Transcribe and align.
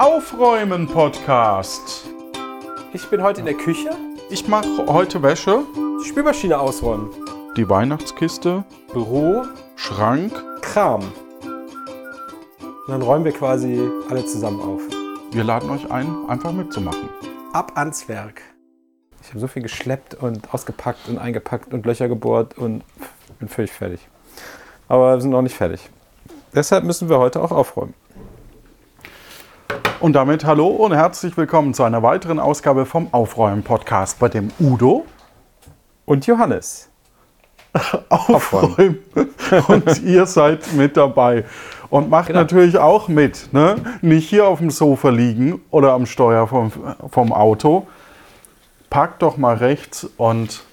Aufräumen 0.00 0.86
Podcast. 0.88 2.08
Ich 2.94 3.06
bin 3.10 3.22
heute 3.22 3.40
in 3.40 3.44
der 3.44 3.54
Küche. 3.54 3.90
Ich 4.30 4.48
mache 4.48 4.86
heute 4.86 5.22
Wäsche, 5.22 5.62
Die 6.02 6.08
Spülmaschine 6.08 6.58
ausräumen. 6.58 7.10
die 7.54 7.68
Weihnachtskiste, 7.68 8.64
Büro, 8.94 9.42
Schrank. 9.76 10.32
Kram. 10.62 11.02
Und 11.02 12.88
dann 12.88 13.02
räumen 13.02 13.26
wir 13.26 13.32
quasi 13.32 13.78
alle 14.08 14.24
zusammen 14.24 14.62
auf. 14.62 14.80
Wir 15.32 15.44
laden 15.44 15.68
euch 15.68 15.90
ein, 15.90 16.08
einfach 16.28 16.52
mitzumachen. 16.52 17.10
Ab 17.52 17.72
ans 17.74 18.08
Werk. 18.08 18.40
Ich 19.22 19.28
habe 19.28 19.40
so 19.40 19.48
viel 19.48 19.60
geschleppt 19.60 20.14
und 20.14 20.54
ausgepackt 20.54 21.10
und 21.10 21.18
eingepackt 21.18 21.74
und 21.74 21.84
Löcher 21.84 22.08
gebohrt 22.08 22.56
und 22.56 22.84
bin 23.38 23.48
völlig 23.50 23.70
fertig. 23.70 24.00
Aber 24.88 25.16
wir 25.16 25.20
sind 25.20 25.32
noch 25.32 25.42
nicht 25.42 25.56
fertig. 25.56 25.90
Deshalb 26.54 26.84
müssen 26.84 27.10
wir 27.10 27.18
heute 27.18 27.42
auch 27.42 27.52
aufräumen. 27.52 27.92
Und 30.00 30.14
damit 30.14 30.44
hallo 30.44 30.66
und 30.68 30.92
herzlich 30.94 31.36
willkommen 31.36 31.74
zu 31.74 31.82
einer 31.82 32.02
weiteren 32.02 32.40
Ausgabe 32.40 32.86
vom 32.86 33.12
Aufräumen 33.12 33.62
Podcast, 33.62 34.18
bei 34.18 34.28
dem 34.28 34.50
Udo 34.58 35.04
Und 36.06 36.26
Johannes. 36.26 36.88
aufräumt 38.08 38.98
und 39.68 40.02
ihr 40.02 40.26
seid 40.26 40.72
mit 40.72 40.96
dabei. 40.96 41.44
Und 41.88 42.08
macht 42.10 42.28
Genau. 42.28 42.40
natürlich 42.40 42.78
auch 42.78 43.06
mit. 43.08 43.52
Ne? 43.52 43.76
Nicht 44.00 44.28
hier 44.28 44.46
auf 44.48 44.58
dem 44.58 44.70
Sofa 44.70 45.10
liegen 45.10 45.60
oder 45.70 45.92
am 45.92 46.06
Steuer 46.06 46.48
vom, 46.48 46.72
vom 47.10 47.32
Auto. 47.32 47.86
Packt 48.88 49.22
doch 49.22 49.36
mal 49.36 49.54
rechts 49.56 50.08
und 50.16 50.64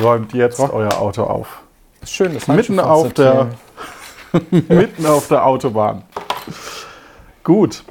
räumt 0.00 0.32
jetzt 0.32 0.60
euer 0.60 1.00
Auto 1.00 1.24
auf. 1.24 1.62
Ist 2.02 2.12
schön, 2.12 2.34
das 2.34 2.46
Mitten 2.46 2.78
auf 2.78 3.12
der, 3.14 3.48
mitten 4.50 5.06
auf 5.06 5.26
der 5.26 5.44
Autobahn. 5.44 6.02
Gut. 7.42 7.82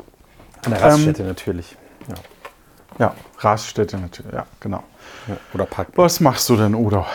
An 0.66 0.72
der 0.72 0.82
Raststätte 0.82 1.24
natürlich. 1.24 1.76
Ja. 2.08 2.16
Ja, 3.00 3.14
Raststätte 3.40 3.98
natürlich. 3.98 4.34
Ja, 4.34 4.46
genau. 4.60 4.84
Ja. 5.28 5.38
Oder 5.54 5.66
Parkplatz. 5.66 5.98
Was 5.98 6.20
machst 6.20 6.50
du 6.50 6.56
denn, 6.56 6.74
Udo? 6.74 7.06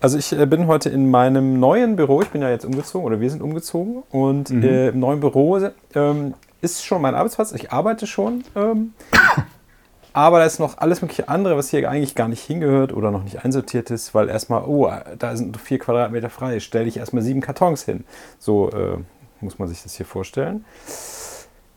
Also 0.00 0.18
ich 0.18 0.32
äh, 0.32 0.46
bin 0.46 0.66
heute 0.66 0.88
in 0.88 1.10
meinem 1.10 1.60
neuen 1.60 1.96
Büro, 1.96 2.22
ich 2.22 2.28
bin 2.28 2.42
ja 2.42 2.50
jetzt 2.50 2.64
umgezogen 2.64 3.06
oder 3.06 3.20
wir 3.20 3.30
sind 3.30 3.42
umgezogen 3.42 4.02
und 4.10 4.50
äh, 4.50 4.88
im 4.88 4.98
neuen 4.98 5.20
Büro 5.20 5.58
ähm, 5.94 6.34
ist 6.62 6.84
schon 6.84 7.00
mein 7.02 7.14
Arbeitsplatz, 7.14 7.52
ich 7.52 7.70
arbeite 7.70 8.06
schon, 8.06 8.44
ähm, 8.56 8.92
aber 10.12 10.40
da 10.40 10.46
ist 10.46 10.58
noch 10.58 10.78
alles 10.78 11.00
mögliche 11.00 11.28
andere, 11.28 11.56
was 11.56 11.70
hier 11.70 11.88
eigentlich 11.88 12.14
gar 12.14 12.28
nicht 12.28 12.42
hingehört 12.42 12.92
oder 12.92 13.10
noch 13.10 13.22
nicht 13.22 13.44
einsortiert 13.44 13.90
ist, 13.90 14.14
weil 14.14 14.28
erstmal, 14.28 14.64
oh, 14.64 14.90
da 15.18 15.36
sind 15.36 15.56
vier 15.58 15.78
Quadratmeter 15.78 16.30
frei, 16.30 16.58
stelle 16.60 16.88
ich 16.88 16.96
erstmal 16.96 17.22
sieben 17.22 17.40
Kartons 17.40 17.84
hin. 17.84 18.04
So 18.38 18.70
äh, 18.70 18.98
muss 19.40 19.58
man 19.58 19.68
sich 19.68 19.82
das 19.82 19.94
hier 19.94 20.06
vorstellen. 20.06 20.64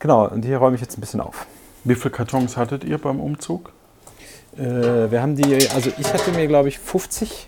Genau, 0.03 0.27
und 0.27 0.43
hier 0.43 0.57
räume 0.57 0.75
ich 0.75 0.81
jetzt 0.81 0.97
ein 0.97 1.01
bisschen 1.01 1.21
auf. 1.21 1.45
Wie 1.85 1.95
viele 1.95 2.09
Kartons 2.11 2.57
hattet 2.57 2.83
ihr 2.83 2.97
beim 2.97 3.21
Umzug? 3.21 3.71
Äh, 4.57 5.09
wir 5.09 5.21
haben 5.21 5.37
die, 5.37 5.55
also 5.73 5.91
ich 5.97 6.13
hatte 6.13 6.31
mir, 6.31 6.45
glaube 6.47 6.67
ich, 6.67 6.77
50 6.77 7.47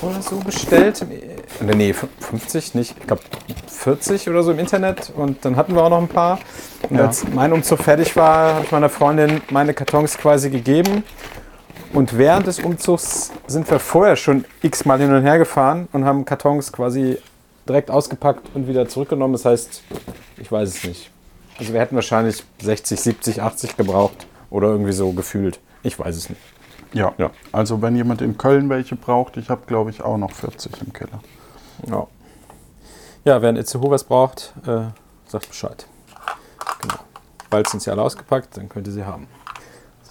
oder 0.00 0.22
so 0.22 0.36
bestellt. 0.36 1.02
Äh, 1.02 1.74
Nee, 1.74 1.92
50 1.92 2.76
nicht. 2.76 2.94
Ich 3.00 3.06
glaube 3.08 3.22
40 3.66 4.28
oder 4.28 4.44
so 4.44 4.52
im 4.52 4.60
Internet. 4.60 5.12
Und 5.16 5.44
dann 5.44 5.56
hatten 5.56 5.74
wir 5.74 5.82
auch 5.82 5.90
noch 5.90 5.98
ein 6.00 6.06
paar. 6.06 6.38
Und 6.88 6.96
Ja. 6.98 7.06
als 7.06 7.24
mein 7.34 7.52
Umzug 7.52 7.80
fertig 7.80 8.14
war, 8.14 8.54
habe 8.54 8.64
ich 8.66 8.70
meiner 8.70 8.88
Freundin 8.88 9.40
meine 9.50 9.74
Kartons 9.74 10.16
quasi 10.16 10.50
gegeben. 10.50 11.02
Und 11.92 12.16
während 12.16 12.46
des 12.46 12.60
Umzugs 12.60 13.32
sind 13.48 13.68
wir 13.68 13.80
vorher 13.80 14.14
schon 14.14 14.44
x-mal 14.62 15.00
hin 15.00 15.12
und 15.12 15.22
her 15.22 15.38
gefahren 15.38 15.88
und 15.92 16.04
haben 16.04 16.24
Kartons 16.24 16.70
quasi 16.72 17.18
direkt 17.68 17.90
ausgepackt 17.90 18.46
und 18.54 18.68
wieder 18.68 18.88
zurückgenommen. 18.88 19.32
Das 19.32 19.44
heißt, 19.44 19.82
ich 20.38 20.52
weiß 20.52 20.68
es 20.68 20.84
nicht. 20.84 21.10
Also 21.58 21.72
wir 21.72 21.80
hätten 21.80 21.94
wahrscheinlich 21.94 22.44
60, 22.60 23.00
70, 23.00 23.42
80 23.42 23.76
gebraucht 23.76 24.26
oder 24.50 24.68
irgendwie 24.68 24.92
so 24.92 25.12
gefühlt. 25.12 25.60
Ich 25.82 25.98
weiß 25.98 26.16
es 26.16 26.28
nicht. 26.28 26.40
Ja. 26.92 27.12
Ja. 27.18 27.30
Also 27.52 27.82
wenn 27.82 27.96
jemand 27.96 28.22
in 28.22 28.38
Köln 28.38 28.68
welche 28.70 28.96
braucht, 28.96 29.36
ich 29.36 29.50
habe 29.50 29.62
glaube 29.66 29.90
ich 29.90 30.02
auch 30.02 30.16
noch 30.16 30.32
40 30.32 30.72
im 30.82 30.92
Keller. 30.92 31.20
Ja, 31.88 32.06
ja 33.24 33.42
wer 33.42 33.48
ein 33.48 33.56
Itzehoe 33.56 33.90
was 33.90 34.04
braucht, 34.04 34.52
äh, 34.66 34.86
sagt 35.26 35.48
Bescheid. 35.48 35.86
Genau. 36.80 37.00
Bald 37.50 37.68
sind 37.68 37.82
sie 37.82 37.90
alle 37.90 38.02
ausgepackt, 38.02 38.56
dann 38.56 38.68
könnt 38.68 38.86
ihr 38.86 38.92
sie 38.92 39.04
haben. 39.04 39.26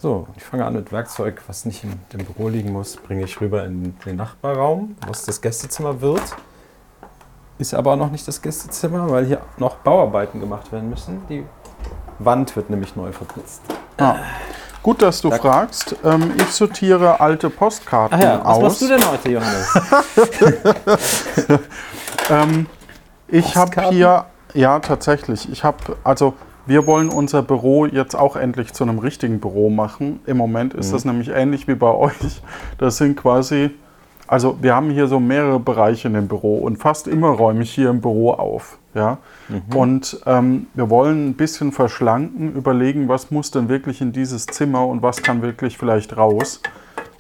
So, 0.04 0.28
ich 0.36 0.44
fange 0.44 0.66
an 0.66 0.74
mit 0.74 0.92
Werkzeug, 0.92 1.42
was 1.48 1.64
nicht 1.64 1.86
in 1.86 1.94
dem 2.12 2.26
Büro 2.26 2.50
liegen 2.50 2.74
muss, 2.74 2.98
bringe 2.98 3.24
ich 3.24 3.40
rüber 3.40 3.64
in 3.66 3.98
den 4.06 4.16
Nachbarraum, 4.18 4.98
was 5.08 5.24
das 5.24 5.40
Gästezimmer 5.40 6.02
wird. 6.02 6.22
Ist 7.58 7.74
aber 7.74 7.94
auch 7.94 7.98
noch 7.98 8.12
nicht 8.12 8.28
das 8.28 8.42
Gästezimmer, 8.42 9.10
weil 9.10 9.26
hier 9.26 9.42
noch 9.58 9.76
Bauarbeiten 9.76 10.40
gemacht 10.40 10.72
werden 10.72 10.90
müssen. 10.90 11.22
Die 11.30 11.46
Wand 12.20 12.56
wird 12.56 12.70
nämlich 12.70 12.96
neu 12.96 13.12
verputzt. 13.12 13.62
Ah. 13.98 14.16
Gut, 14.82 15.02
dass 15.02 15.22
du 15.22 15.32
fragst. 15.32 15.96
Ähm, 16.04 16.34
ich 16.38 16.48
sortiere 16.48 17.22
alte 17.22 17.50
Postkarten 17.50 18.20
aus. 18.42 18.80
denn 18.80 19.00
heute, 19.10 19.30
Johannes? 19.30 19.80
Ähm, 22.30 22.68
ich 23.28 23.56
habe 23.56 23.90
hier, 23.90 24.26
ja 24.54 24.80
tatsächlich, 24.80 25.52
ich 25.52 25.64
habe, 25.64 25.98
also 26.04 26.34
wir 26.66 26.88
wollen 26.88 27.10
unser 27.10 27.42
Büro 27.42 27.86
jetzt 27.86 28.16
auch 28.16 28.36
endlich 28.36 28.74
zu 28.74 28.84
einem 28.84 29.00
richtigen 29.00 29.40
Büro 29.40 29.70
machen. 29.70 30.22
Im 30.26 30.38
Moment 30.38 30.74
ist 30.74 30.94
das 30.94 31.04
nämlich 31.04 31.30
ähnlich 31.30 31.68
wie 31.68 31.76
bei 31.76 31.92
euch. 31.94 32.42
Das 32.78 32.98
sind 32.98 33.16
quasi, 33.18 33.72
also 34.34 34.58
wir 34.62 34.74
haben 34.74 34.90
hier 34.90 35.06
so 35.06 35.20
mehrere 35.20 35.60
Bereiche 35.60 36.08
in 36.08 36.16
dem 36.16 36.28
Büro 36.28 36.58
und 36.58 36.78
fast 36.78 37.08
immer 37.08 37.28
räume 37.28 37.62
ich 37.62 37.72
hier 37.72 37.92
im 37.92 38.02
Büro 38.02 38.32
auf. 38.32 38.80
Ja? 38.96 39.20
Und 39.76 40.22
ähm, 40.26 40.66
wir 40.74 40.90
wollen 40.90 41.30
ein 41.30 41.34
bisschen 41.36 41.72
verschlanken, 41.72 42.56
überlegen, 42.56 43.08
was 43.08 43.30
muss 43.30 43.52
denn 43.52 43.70
wirklich 43.70 44.02
in 44.02 44.12
dieses 44.12 44.48
Zimmer 44.48 44.88
und 44.88 45.04
was 45.04 45.22
kann 45.22 45.44
wirklich 45.44 45.78
vielleicht 45.78 46.18
raus. 46.18 46.62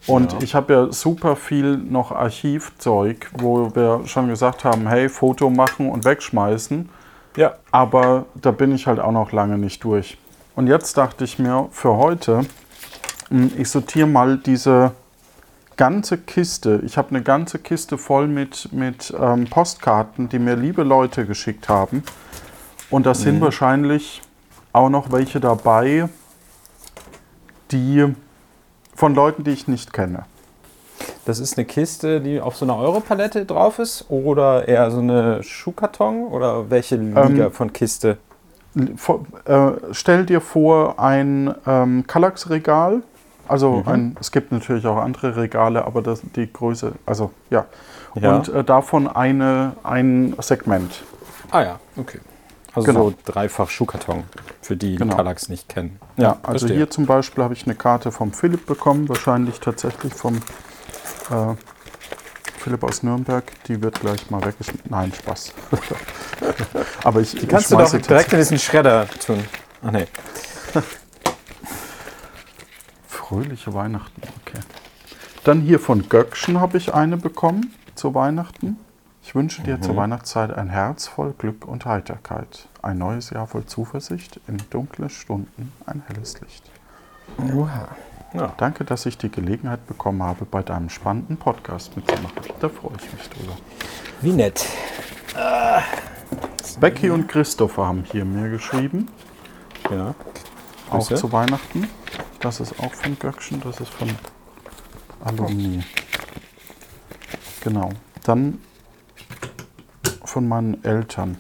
Und 0.07 0.41
ich 0.41 0.55
habe 0.55 0.73
ja 0.73 0.91
super 0.91 1.35
viel 1.35 1.77
noch 1.77 2.11
Archivzeug, 2.11 3.29
wo 3.37 3.75
wir 3.75 4.01
schon 4.05 4.27
gesagt 4.27 4.63
haben, 4.63 4.87
hey, 4.87 5.07
Foto 5.07 5.51
machen 5.51 5.91
und 5.91 6.05
wegschmeißen. 6.05 6.89
ja. 7.37 7.53
Aber 7.69 8.25
da 8.33 8.49
bin 8.49 8.73
ich 8.73 8.87
halt 8.87 8.99
auch 8.99 9.11
noch 9.11 9.31
lange 9.31 9.59
nicht 9.59 9.83
durch. 9.83 10.17
Und 10.55 10.65
jetzt 10.65 10.97
dachte 10.97 11.25
ich 11.25 11.37
mir 11.37 11.67
für 11.69 11.95
heute, 11.95 12.41
mh, 13.29 13.49
ich 13.59 13.69
sortiere 13.69 14.07
mal 14.07 14.37
diese 14.37 14.93
ganze 15.77 16.17
Kiste. 16.17 16.81
Ich 16.85 16.97
habe 16.97 17.09
eine 17.09 17.21
ganze 17.21 17.59
Kiste 17.59 17.97
voll 17.97 18.27
mit, 18.27 18.71
mit 18.71 19.13
ähm, 19.19 19.45
Postkarten, 19.45 20.29
die 20.29 20.39
mir 20.39 20.55
liebe 20.55 20.83
Leute 20.83 21.25
geschickt 21.25 21.69
haben. 21.69 22.03
Und 22.89 23.05
da 23.05 23.13
sind 23.13 23.41
wahrscheinlich 23.41 24.21
auch 24.71 24.89
noch 24.89 25.11
welche 25.11 25.39
dabei, 25.39 26.09
die 27.71 28.13
von 28.95 29.15
Leuten, 29.15 29.43
die 29.43 29.51
ich 29.51 29.67
nicht 29.67 29.93
kenne. 29.93 30.25
Das 31.25 31.39
ist 31.39 31.57
eine 31.57 31.65
Kiste, 31.65 32.21
die 32.21 32.41
auf 32.41 32.55
so 32.55 32.65
einer 32.65 32.77
Europalette 32.77 33.45
drauf 33.45 33.79
ist 33.79 34.05
oder 34.09 34.67
eher 34.67 34.91
so 34.91 34.99
eine 34.99 35.41
Schuhkarton 35.41 36.27
oder 36.27 36.69
welche 36.69 36.97
Liga 36.97 37.25
Ähm, 37.25 37.51
von 37.51 37.71
Kiste? 37.73 38.17
Äh, 38.75 39.71
stell 39.91 40.25
dir 40.25 40.41
vor 40.41 40.99
ein 40.99 41.53
ähm, 41.65 42.05
Kallax-Regal. 42.07 43.03
Also 43.47 43.83
ein, 43.85 44.15
es 44.19 44.31
gibt 44.31 44.51
natürlich 44.51 44.85
auch 44.87 44.97
andere 44.97 45.35
Regale, 45.35 45.85
aber 45.85 46.01
das, 46.01 46.21
die 46.35 46.51
Größe, 46.51 46.93
also 47.05 47.31
ja. 47.49 47.65
Ja. 48.15 48.35
Und 48.37 48.49
äh, 48.49 48.63
davon 48.63 49.07
eine, 49.07 49.73
ein 49.83 50.35
Segment. 50.39 51.03
Ah 51.51 51.61
ja, 51.63 51.79
okay. 51.97 52.19
Also 52.75 52.87
Genau. 52.87 53.09
so 53.09 53.15
dreifach 53.25 53.69
Schuhkarton, 53.69 54.23
für 54.61 54.75
die, 54.75 54.91
die 54.91 54.95
Genau. 54.97 55.15
Kallax 55.15 55.49
nicht 55.49 55.69
kennen. 55.69 55.99
Ja, 56.17 56.37
also 56.43 56.59
verstehe. 56.59 56.77
hier 56.77 56.89
zum 56.89 57.05
Beispiel 57.05 57.43
habe 57.43 57.53
ich 57.53 57.65
eine 57.65 57.75
Karte 57.75 58.11
vom 58.11 58.31
Philipp 58.33 58.65
bekommen, 58.65 59.09
wahrscheinlich 59.09 59.59
tatsächlich 59.59 60.13
vom 60.13 60.37
äh, 60.37 61.55
Philipp 62.59 62.83
aus 62.83 63.03
Nürnberg. 63.03 63.43
Die 63.67 63.81
wird 63.81 63.99
gleich 63.99 64.29
mal 64.31 64.43
weggeschmissen. 64.43 64.89
Nein, 64.89 65.11
Spaß. 65.13 65.53
aber 67.03 67.19
ich, 67.21 67.31
Die 67.31 67.45
kannst 67.47 67.71
ich 67.71 67.77
du 67.77 67.83
doch 67.83 67.91
direkt 67.91 68.31
in 68.33 68.39
diesen 68.39 68.57
Schredder 68.59 69.07
tun. 69.25 69.43
Ach 69.85 69.91
nee. 69.91 70.07
Fröhliche 73.33 73.73
Weihnachten, 73.73 74.21
okay. 74.45 74.59
Dann 75.43 75.61
hier 75.61 75.79
von 75.79 76.07
Göckchen 76.07 76.61
habe 76.61 76.77
ich 76.77 76.93
eine 76.93 77.17
bekommen 77.17 77.73
zu 77.95 78.13
Weihnachten. 78.13 78.77
Ich 79.23 79.33
wünsche 79.33 79.63
dir 79.63 79.81
zur 79.81 79.95
Weihnachtszeit 79.95 80.53
ein 80.53 80.69
Herz 80.69 81.07
voll 81.07 81.33
Glück 81.35 81.65
und 81.65 81.85
Heiterkeit. 81.87 82.67
Ein 82.83 82.99
neues 82.99 83.31
Jahr 83.31 83.47
voll 83.47 83.65
Zuversicht, 83.65 84.39
in 84.47 84.57
dunklen 84.69 85.09
Stunden 85.09 85.71
ein 85.87 86.03
helles 86.07 86.39
Licht. 86.41 86.69
Oha. 87.55 87.87
Ja. 88.35 88.53
Danke, 88.57 88.83
dass 88.85 89.07
ich 89.07 89.17
die 89.17 89.31
Gelegenheit 89.31 89.87
bekommen 89.87 90.21
habe, 90.21 90.45
bei 90.45 90.61
deinem 90.61 90.89
spannenden 90.89 91.37
Podcast 91.37 91.97
mitzumachen. 91.97 92.35
Da 92.59 92.69
freue 92.69 92.93
ich 93.03 93.13
mich 93.13 93.29
drüber. 93.29 93.53
Wie 94.21 94.31
nett. 94.31 94.63
Becky 96.79 97.09
und 97.09 97.27
Christopher 97.27 97.87
haben 97.87 98.03
hier 98.11 98.25
mir 98.25 98.49
geschrieben, 98.51 99.07
Ja. 99.89 100.13
auch 100.91 101.07
Grüße. 101.07 101.15
zu 101.15 101.31
Weihnachten. 101.31 101.87
Das 102.43 102.59
ist 102.59 102.77
auch 102.77 102.93
von 102.93 103.17
Göckchen, 103.17 103.61
das 103.61 103.79
ist 103.79 103.93
von 103.93 104.13
Alumni. 105.23 105.81
Genau. 107.61 107.89
Dann 108.25 108.61
von 110.25 110.49
meinen 110.49 110.83
Eltern. 110.83 111.37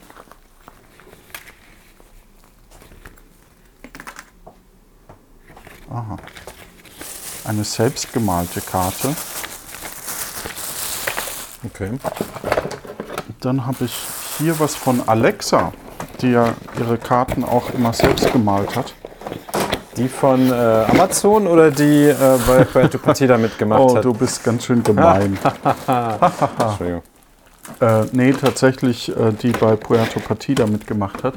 Aha. 5.89 6.15
Eine 7.43 7.65
selbstgemalte 7.65 8.61
Karte. 8.61 9.13
Okay. 11.65 11.99
Dann 13.41 13.65
habe 13.65 13.83
ich 13.83 13.93
hier 14.37 14.57
was 14.57 14.73
von 14.73 15.05
Alexa, 15.09 15.73
die 16.21 16.29
ja 16.29 16.55
ihre 16.79 16.97
Karten 16.97 17.43
auch 17.43 17.71
immer 17.71 17.91
selbst 17.91 18.31
gemalt 18.31 18.77
hat. 18.77 18.95
Die 19.97 20.07
von 20.09 20.49
äh, 20.49 20.53
Amazon 20.53 21.45
oder 21.45 21.69
die 21.69 22.05
äh, 22.07 22.15
bei 22.47 22.63
Puerto 22.63 22.97
Partida 22.97 23.37
mitgemacht 23.37 23.79
Oh, 23.81 23.95
hat? 23.95 24.03
du 24.05 24.13
bist 24.13 24.43
ganz 24.43 24.65
schön 24.65 24.81
gemein. 24.83 25.37
Entschuldigung. 26.59 27.03
äh, 27.79 28.05
nee, 28.11 28.33
tatsächlich, 28.33 29.09
äh, 29.15 29.31
die 29.33 29.51
bei 29.51 29.75
Puerto 29.75 30.19
Partida 30.19 30.65
mitgemacht 30.65 31.23
hat. 31.23 31.35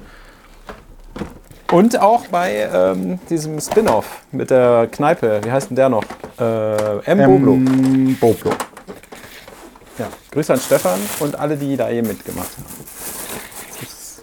Und 1.73 2.01
auch 2.01 2.29
bei 2.29 2.69
ähm, 2.73 3.19
diesem 3.29 3.61
Spin-off 3.61 4.07
mit 4.33 4.51
der 4.51 4.89
Kneipe. 4.91 5.41
Wie 5.45 5.51
heißt 5.53 5.69
denn 5.71 5.77
der 5.77 5.89
noch? 5.91 6.05
Äh, 6.39 6.99
M. 7.11 7.19
Boblo. 7.19 7.53
Ähm, 7.55 8.17
Boblo. 8.21 8.51
Ja. 9.99 10.07
Grüße 10.31 10.53
an 10.55 10.61
Stefan 10.61 10.99
und 11.21 11.39
alle, 11.39 11.57
die 11.57 11.77
da 11.77 11.91
eben 11.91 12.07
mitgemacht 12.09 12.49
haben. 12.57 12.65
Das 13.81 13.83
ist- 13.83 14.23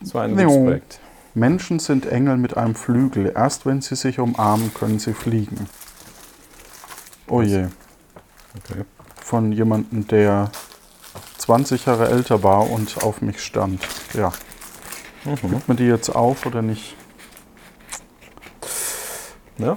Das 0.00 0.14
war 0.14 0.22
ein 0.24 0.36
gutes. 0.36 0.46
Projekt. 0.56 1.00
Menschen 1.38 1.78
sind 1.78 2.06
Engel 2.06 2.36
mit 2.36 2.56
einem 2.56 2.74
Flügel. 2.74 3.32
Erst 3.34 3.66
wenn 3.66 3.80
sie 3.80 3.94
sich 3.96 4.18
umarmen, 4.18 4.72
können 4.74 4.98
sie 4.98 5.14
fliegen. 5.14 5.68
Oh 7.28 7.42
je. 7.42 7.66
Okay. 8.56 8.84
Von 9.22 9.52
jemandem, 9.52 10.06
der 10.08 10.50
20 11.38 11.86
Jahre 11.86 12.08
älter 12.08 12.42
war 12.42 12.70
und 12.70 13.02
auf 13.02 13.20
mich 13.22 13.40
stand. 13.42 13.80
Ja. 14.14 14.32
Mhm. 15.24 15.50
Gibt 15.50 15.68
man 15.68 15.76
die 15.76 15.84
jetzt 15.86 16.08
auf 16.10 16.46
oder 16.46 16.62
nicht? 16.62 16.96
Ja. 19.58 19.76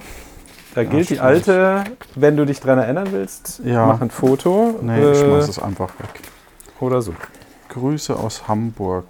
Da 0.74 0.84
gilt 0.84 1.10
die 1.10 1.20
alte, 1.20 1.84
wenn 2.14 2.36
du 2.36 2.46
dich 2.46 2.60
dran 2.60 2.78
erinnern 2.78 3.08
willst, 3.12 3.60
Ja. 3.64 3.86
mach 3.86 4.00
ein 4.00 4.10
Foto 4.10 4.78
Nee, 4.80 4.98
ich 5.12 5.18
äh, 5.18 5.24
schmeiß 5.24 5.48
es 5.48 5.58
einfach 5.58 5.90
weg. 5.98 6.20
oder 6.80 7.02
so. 7.02 7.14
Grüße 7.68 8.16
aus 8.16 8.48
Hamburg. 8.48 9.06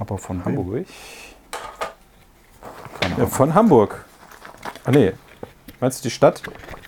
Aber 0.00 0.16
von 0.18 0.38
wem? 0.38 0.56
Hamburg. 0.56 0.86
Keine 3.00 3.18
Ja, 3.18 3.26
von 3.26 3.54
Hamburg. 3.54 4.04
Ah 4.84 4.90
nee. 4.90 5.12
Meinst 5.78 6.00
du 6.00 6.08
die 6.08 6.10
Stadt? 6.10 6.42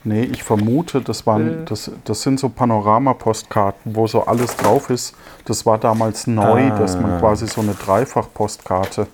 Nee, 0.05 0.23
ich 0.25 0.43
vermute, 0.43 1.01
das, 1.01 1.27
waren, 1.27 1.63
Äh. 1.63 1.65
das, 1.67 1.91
das 2.05 2.23
sind 2.23 2.41
so 2.41 2.49
Panorama-Postkarten, 2.49 3.95
wo 3.95 4.07
so 4.07 4.25
alles 4.27 4.57
drauf 4.57 4.91
ist. 4.91 5.15
Das 5.45 5.65
war 5.65 5.79
damals 5.79 6.27
neu, 6.27 6.71
Ah. 6.73 6.79
dass 6.79 6.97
man 6.97 7.21
quasi 7.21 7.47
so 7.47 7.61
eine 7.61 7.75
Dreifach-Postkarte 7.75 9.07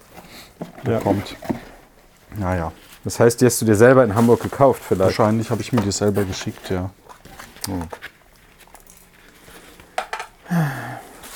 Ja. 0.87 0.99
bekommt. 0.99 1.37
Naja, 2.37 2.73
Das 3.05 3.19
heißt, 3.21 3.41
die 3.41 3.47
hast 3.47 3.61
du 3.63 3.65
dir 3.67 3.75
selber 3.77 4.05
in 4.05 4.15
Hamburg 4.15 4.43
gekauft 4.43 4.83
vielleicht. 4.87 5.19
wahrscheinlich 5.19 5.51
habe 5.51 5.61
ich 5.63 5.73
mir 5.73 5.81
die 5.83 5.93
selber 5.93 6.25
geschickt, 6.25 6.71
ja. 6.71 6.91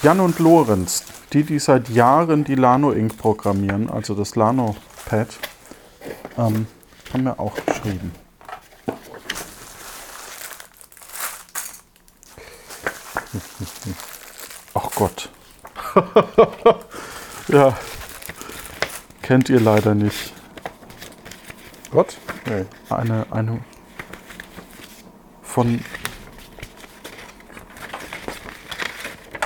Jan 0.02 0.20
und 0.20 0.38
Lorenz, 0.38 1.04
die, 1.32 1.44
die 1.44 1.58
seit 1.58 1.88
Jahren 1.88 2.44
die 2.44 2.54
Lano 2.54 2.92
Ink 2.92 3.16
programmieren, 3.16 3.88
also 3.90 4.14
das 4.14 4.36
Lano 4.36 4.76
Pad, 5.06 5.28
ähm, 6.36 6.66
haben 7.12 7.24
mir 7.24 7.38
auch 7.38 7.54
geschrieben. 7.64 8.12
Ach 14.74 14.90
Gott. 14.94 15.30
ja, 17.48 17.76
kennt 19.22 19.48
ihr 19.48 19.60
leider 19.60 19.94
nicht. 19.94 20.32
Gott? 21.90 22.18
Nee. 22.46 22.64
Eine, 22.88 23.26
eine 23.30 23.60
von 25.42 25.84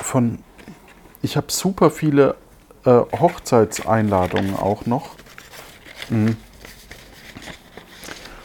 von 0.03 0.39
ich 1.23 1.37
habe 1.37 1.51
super 1.51 1.91
viele 1.91 2.37
äh, 2.85 2.91
Hochzeitseinladungen 2.91 4.57
auch 4.57 4.87
noch. 4.87 5.17
Mhm. 6.09 6.37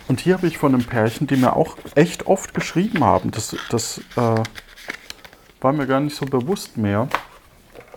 Und 0.08 0.20
hier 0.20 0.36
habe 0.36 0.48
ich 0.48 0.58
von 0.58 0.74
einem 0.74 0.84
Pärchen, 0.84 1.28
die 1.28 1.38
mir 1.38 1.56
auch 1.56 1.78
echt 1.96 2.28
oft 2.28 2.54
geschrieben 2.54 3.04
haben. 3.04 3.32
Das, 3.32 3.56
das 3.70 4.00
äh, 4.18 4.44
war 5.62 5.74
mir 5.74 5.88
gar 5.88 6.02
nicht 6.02 6.18
so 6.18 6.26
bewusst 6.26 6.76
mehr. 6.76 7.08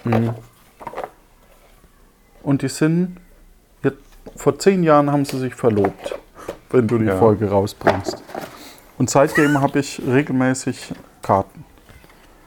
Mhm. 0.04 0.34
Und 2.42 2.62
die 2.62 2.68
sind, 2.68 3.16
jetzt, 3.82 3.98
vor 4.36 4.58
zehn 4.58 4.84
Jahren 4.84 5.10
haben 5.10 5.24
sie 5.24 5.38
sich 5.38 5.54
verlobt, 5.54 6.18
wenn 6.70 6.86
du 6.86 6.98
die 6.98 7.06
Ja. 7.06 7.16
Folge 7.16 7.50
rausbringst. 7.50 8.22
Und 8.98 9.10
seitdem 9.10 9.60
habe 9.60 9.80
ich 9.80 10.00
regelmäßig 10.06 10.92
Karten. 11.22 11.64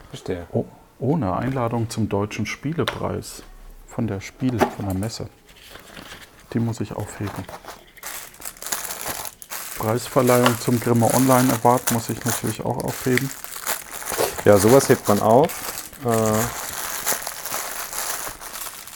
Verstehe. 0.08 0.46
Oh, 0.52 0.64
ohne 0.98 1.36
Einladung 1.36 1.88
zum 1.90 2.08
Deutschen 2.08 2.46
Spielepreis 2.46 3.42
von 3.86 4.06
der 4.06 4.20
Spiel, 4.20 4.58
von 4.58 4.86
der 4.86 4.94
Messe. 4.94 5.28
Die 6.52 6.58
muss 6.60 6.80
ich 6.80 6.94
aufheben. 6.94 7.44
Preisverleihung 9.78 10.58
zum 10.60 10.80
Grimme 10.80 11.12
Online 11.14 11.52
Award 11.52 11.92
muss 11.92 12.08
ich 12.08 12.24
natürlich 12.24 12.64
auch 12.64 12.82
aufheben. 12.82 13.30
Ja, 14.44 14.58
sowas 14.58 14.88
hebt 14.88 15.06
man 15.08 15.20
auf. 15.20 15.50
Äh, 16.04 16.08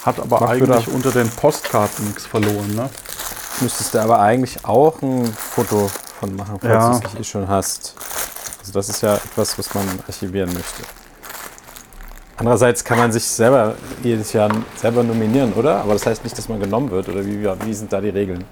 Hat 0.05 0.19
aber 0.19 0.49
eigentlich 0.49 0.89
unter 0.89 1.13
den 1.13 1.31
Postkarten 1.31 2.07
nichts 2.07 2.27
verloren, 2.27 2.75
ne? 2.75 2.91
müsstest 3.61 3.95
du 3.95 4.01
aber 4.01 4.19
eigentlich 4.19 4.65
auch 4.65 5.01
ein 5.03 5.33
Foto 5.33 5.89
von 6.19 6.35
machen, 6.35 6.59
falls 6.61 6.73
Ja. 6.73 6.89
du 6.91 6.97
es 6.97 7.03
nicht 7.03 7.21
eh 7.21 7.25
schon 7.25 7.47
hast. 7.49 7.95
Also 8.59 8.73
das 8.73 8.89
ist 8.89 9.03
ja 9.03 9.15
etwas, 9.17 9.57
was 9.59 9.73
man 9.75 9.87
archivieren 10.07 10.53
möchte. 10.53 10.83
Andererseits 12.43 12.83
kann 12.83 12.99
man 12.99 13.13
sich 13.13 13.23
selber 13.23 13.77
jedes 14.03 14.33
Jahr 14.33 14.51
selber 14.75 15.05
nominieren, 15.05 15.53
oder? 15.53 15.77
Aber 15.77 15.93
das 15.93 16.05
heißt 16.05 16.25
nicht, 16.25 16.37
dass 16.37 16.49
man 16.49 16.59
genommen 16.59 16.91
wird. 16.91 17.09
Oder 17.09 17.25
wie, 17.25 17.49
wie 17.65 17.73
sind 17.73 17.93
da 17.93 18.01
die 18.01 18.09
Regeln? 18.09 18.43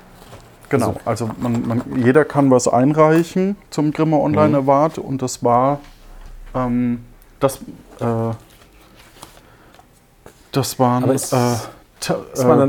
Genau, 0.69 0.95
also 1.05 1.29
man, 1.41 1.67
man, 1.67 1.83
jeder 1.97 2.25
kann 2.25 2.53
was 2.53 2.69
einreichen 2.69 3.57
zum 3.71 3.91
Grimme 3.93 4.19
Online 4.19 4.51
Mhm. 4.51 4.69
Award 4.69 4.99
und 4.99 5.21
das 5.23 5.43
war 5.43 5.81
ähm, 6.55 7.05
das, 7.41 7.57
äh, 7.99 8.35
das 10.53 10.79
waren 10.79 11.11
äh, 11.11 11.15
äh, 11.15 11.17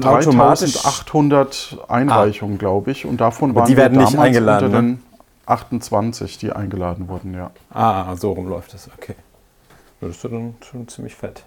automatisch- 0.07 0.81
3800 0.81 1.77
Einreichungen, 1.87 2.57
glaube 2.57 2.89
ich, 2.89 3.05
und 3.05 3.21
davon 3.21 3.51
Aber 3.51 3.59
waren 3.59 3.67
die 3.67 3.77
werden 3.77 3.99
nicht 3.99 4.17
eingeladen, 4.17 4.65
unter 4.65 4.81
ne? 4.81 4.87
den 4.95 5.03
28, 5.45 6.39
die 6.39 6.51
eingeladen 6.51 7.07
wurden, 7.07 7.35
ja. 7.35 7.51
Ah, 7.71 8.15
so 8.15 8.31
rum 8.31 8.47
läuft 8.49 8.73
das. 8.73 8.89
Okay. 8.97 9.13
Das 10.01 10.09
ist 10.17 10.23
ja 10.23 10.31
dann 10.31 10.55
schon 10.61 10.87
ziemlich 10.87 11.13
fett. 11.13 11.43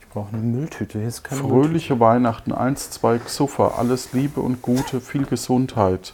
Ich 0.00 0.08
brauche 0.10 0.28
eine 0.28 0.42
Mülltüte. 0.42 0.98
Hier 0.98 1.08
ist 1.08 1.24
keine 1.24 1.40
Fröhliche 1.40 1.98
Weihnachten, 1.98 2.52
1, 2.52 2.90
2 2.90 3.18
Xuffer, 3.18 3.78
alles 3.78 4.12
Liebe 4.12 4.40
und 4.40 4.60
Gute, 4.60 5.00
viel 5.00 5.24
Gesundheit. 5.24 6.12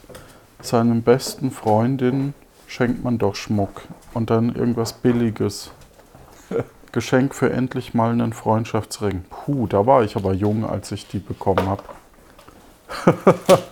Seinen 0.61 1.03
besten 1.03 1.51
Freundinnen 1.51 2.35
schenkt 2.69 3.03
man 3.03 3.19
doch 3.19 3.35
Schmuck 3.35 3.83
und 4.15 4.31
dann 4.31 4.55
irgendwas 4.55 4.93
Billiges. 4.93 5.73
Geschenk 6.93 7.35
für 7.35 7.51
endlich 7.51 7.93
mal 7.93 8.13
einen 8.13 8.33
Freundschaftsring. 8.33 9.25
Puh, 9.29 9.67
da 9.67 9.85
war 9.85 10.05
ich 10.05 10.15
aber 10.15 10.35
jung, 10.35 10.65
als 10.65 10.93
ich 10.93 11.09
die 11.09 11.19
bekommen 11.19 11.67
habe. 11.67 11.83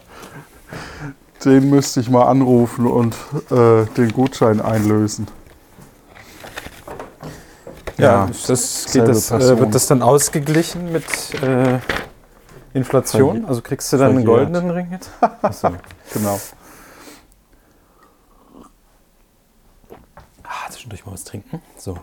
den 1.44 1.70
müsste 1.70 2.00
ich 2.00 2.10
mal 2.10 2.24
anrufen 2.24 2.86
und 2.86 3.14
äh, 3.50 3.84
den 3.96 4.12
Gutschein 4.12 4.60
einlösen. 4.60 5.28
Ja, 8.00 8.26
Ja, 8.26 8.30
das, 8.47 8.87
das, 8.87 9.30
äh, 9.30 9.59
wird 9.59 9.75
das 9.75 9.87
dann 9.87 10.02
ausgeglichen 10.02 10.92
mit 10.92 11.04
äh, 11.42 11.78
Inflation? 12.73 13.45
Also 13.47 13.62
kriegst 13.62 13.92
du 13.92 13.97
dann 13.97 14.11
einen 14.16 14.25
goldenen 14.25 14.71
Ring 14.71 14.88
jetzt? 14.92 15.11
Achso. 15.42 15.71
Genau. 16.12 16.40
Ah, 20.45 20.71
zwischendurch 20.71 21.04
mal 21.07 21.12
was 21.12 21.25
trinken. 21.25 21.61
So. 21.76 21.99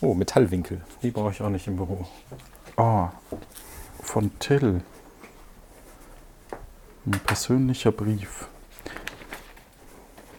Oh, 0.00 0.14
Metallwinkel. 0.14 0.80
Die 1.02 1.10
brauche 1.10 1.30
ich 1.32 1.42
auch 1.42 1.48
nicht 1.48 1.66
im 1.66 1.76
Büro. 1.76 2.06
Ah, 2.76 3.10
von 4.02 4.30
Till. 4.38 4.80
Ein 7.06 7.20
persönlicher 7.26 7.90
Brief. 7.90 8.46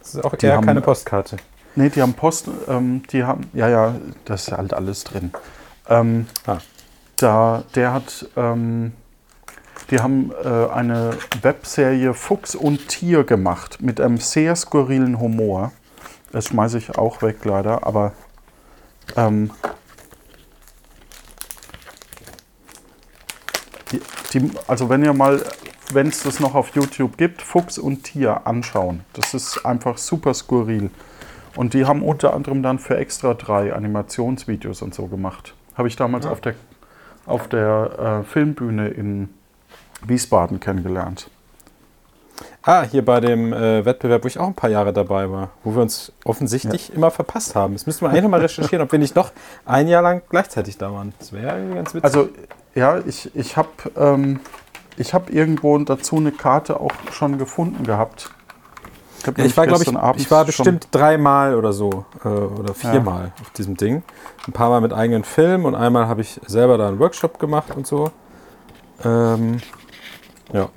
Das 0.00 0.14
ist 0.14 0.24
auch 0.24 0.34
Die 0.36 0.46
eher 0.46 0.60
keine 0.60 0.80
Postkarte. 0.80 1.36
Nee, 1.76 1.88
die 1.88 2.02
haben 2.02 2.14
Post, 2.14 2.48
ähm, 2.68 3.02
die 3.12 3.24
haben, 3.24 3.48
ja, 3.52 3.68
ja, 3.68 3.94
das 4.24 4.48
ist 4.48 4.52
halt 4.52 4.74
alles 4.74 5.04
drin. 5.04 5.32
Ähm, 5.88 6.26
Ah. 6.46 6.58
da, 7.16 7.62
der 7.74 7.92
hat, 7.92 8.26
ähm, 8.36 8.92
die 9.90 10.00
haben 10.00 10.32
äh, 10.44 10.68
eine 10.72 11.16
Webserie 11.42 12.14
Fuchs 12.14 12.54
und 12.54 12.88
Tier 12.88 13.24
gemacht 13.24 13.80
mit 13.80 14.00
einem 14.00 14.18
sehr 14.18 14.54
skurrilen 14.56 15.18
Humor. 15.20 15.72
Das 16.32 16.46
schmeiße 16.46 16.78
ich 16.78 16.96
auch 16.96 17.22
weg 17.22 17.44
leider, 17.44 17.86
aber 17.86 18.12
ähm, 19.16 19.50
Die, 23.92 24.00
die, 24.32 24.50
also 24.68 24.88
wenn 24.88 25.04
ihr 25.04 25.12
mal, 25.12 25.42
wenn 25.92 26.06
es 26.08 26.22
das 26.22 26.38
noch 26.40 26.54
auf 26.54 26.74
YouTube 26.76 27.16
gibt, 27.16 27.42
Fuchs 27.42 27.78
und 27.78 28.04
Tier 28.04 28.46
anschauen. 28.46 29.00
Das 29.14 29.34
ist 29.34 29.64
einfach 29.66 29.98
super 29.98 30.32
skurril. 30.34 30.90
Und 31.56 31.74
die 31.74 31.86
haben 31.86 32.02
unter 32.02 32.34
anderem 32.34 32.62
dann 32.62 32.78
für 32.78 32.96
extra 32.96 33.34
drei 33.34 33.72
Animationsvideos 33.72 34.82
und 34.82 34.94
so 34.94 35.06
gemacht. 35.06 35.54
Habe 35.74 35.88
ich 35.88 35.96
damals 35.96 36.26
auf 36.26 36.40
der, 36.40 36.54
auf 37.26 37.48
der 37.48 38.20
äh, 38.20 38.24
Filmbühne 38.24 38.88
in 38.88 39.28
Wiesbaden 40.06 40.60
kennengelernt. 40.60 41.30
Ah, 42.62 42.82
hier 42.82 43.04
bei 43.04 43.20
dem 43.20 43.52
äh, 43.52 43.84
Wettbewerb, 43.84 44.22
wo 44.24 44.28
ich 44.28 44.38
auch 44.38 44.46
ein 44.46 44.54
paar 44.54 44.70
Jahre 44.70 44.92
dabei 44.92 45.30
war, 45.30 45.50
wo 45.64 45.74
wir 45.74 45.82
uns 45.82 46.12
offensichtlich 46.24 46.92
immer 46.94 47.10
verpasst 47.10 47.54
haben. 47.54 47.72
Das 47.74 47.86
müssen 47.86 48.02
wir 48.02 48.10
eigentlich 48.10 48.22
noch 48.22 48.30
mal 48.30 48.40
recherchieren, 48.40 48.84
ob 48.84 48.92
wir 48.92 48.98
nicht 48.98 49.16
noch 49.16 49.32
ein 49.64 49.88
Jahr 49.88 50.02
lang 50.02 50.22
gleichzeitig 50.28 50.76
da 50.76 50.92
waren. 50.92 51.14
Das 51.18 51.32
wäre 51.32 51.58
ganz 51.74 51.94
witzig. 51.94 52.04
Also 52.04 52.28
ja, 52.74 52.98
ich, 52.98 53.34
ich 53.34 53.56
habe 53.56 53.68
ähm, 53.96 54.40
ich 54.96 55.14
hab 55.14 55.30
irgendwo 55.30 55.76
dazu 55.78 56.16
eine 56.16 56.32
Karte 56.32 56.80
auch 56.80 56.92
schon 57.12 57.38
gefunden 57.38 57.84
gehabt. 57.84 58.30
Hab 59.26 59.38
Ja, 59.38 59.44
ich 59.44 59.56
war, 59.56 59.66
glaube 59.66 59.82
ich, 59.84 60.20
ich 60.22 60.30
war 60.30 60.44
bestimmt 60.44 60.88
dreimal 60.90 61.54
oder 61.54 61.72
so 61.72 62.04
äh, 62.24 62.28
oder 62.28 62.74
viermal 62.74 63.32
auf 63.40 63.50
diesem 63.50 63.76
Ding. 63.76 64.02
Ein 64.46 64.52
paar 64.52 64.70
Mal 64.70 64.80
mit 64.80 64.92
eigenen 64.92 65.24
Filmen 65.24 65.64
und 65.64 65.74
einmal 65.74 66.06
habe 66.08 66.20
ich 66.22 66.40
selber 66.46 66.78
da 66.78 66.88
einen 66.88 66.98
Workshop 66.98 67.38
gemacht 67.38 67.74
und 67.76 67.86
so. 67.86 68.10
Ähm, 69.04 69.58
ja. 70.52 70.68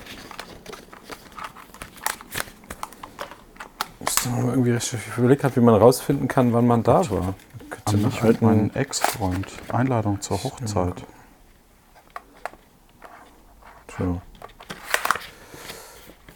Müsste 3.99 4.29
man 4.29 4.49
irgendwie. 4.49 4.71
Ich 4.75 4.95
überlegt 5.17 5.43
habe, 5.43 5.55
wie 5.55 5.59
man 5.61 5.75
rausfinden 5.75 6.27
kann, 6.27 6.53
wann 6.53 6.67
man 6.67 6.83
da 6.83 7.09
war. 7.09 7.33
An 7.85 8.01
mich 8.01 8.15
mit 8.15 8.23
alten- 8.23 8.45
meinem 8.45 8.71
Ex-Freund. 8.73 9.47
Einladung 9.69 10.21
zur 10.21 10.41
Hochzeit. 10.43 11.03
So. 13.97 14.21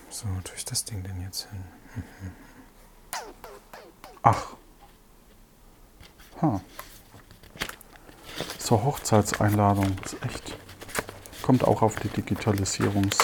So, 0.09 0.25
wo 0.35 0.41
tue 0.41 0.55
ich 0.57 0.65
das 0.65 0.83
Ding 0.85 1.03
denn 1.03 1.21
jetzt 1.21 1.47
hin? 1.49 1.63
Ach. 4.23 4.47
Ha. 6.41 6.61
Zur 8.59 8.83
Hochzeitseinladung. 8.83 9.95
Ist 10.03 10.17
echt. 10.25 10.57
Kommt 11.41 11.63
auch 11.65 11.81
auf 11.81 11.95
die 11.95 12.09
Digitalisierungs. 12.09 13.17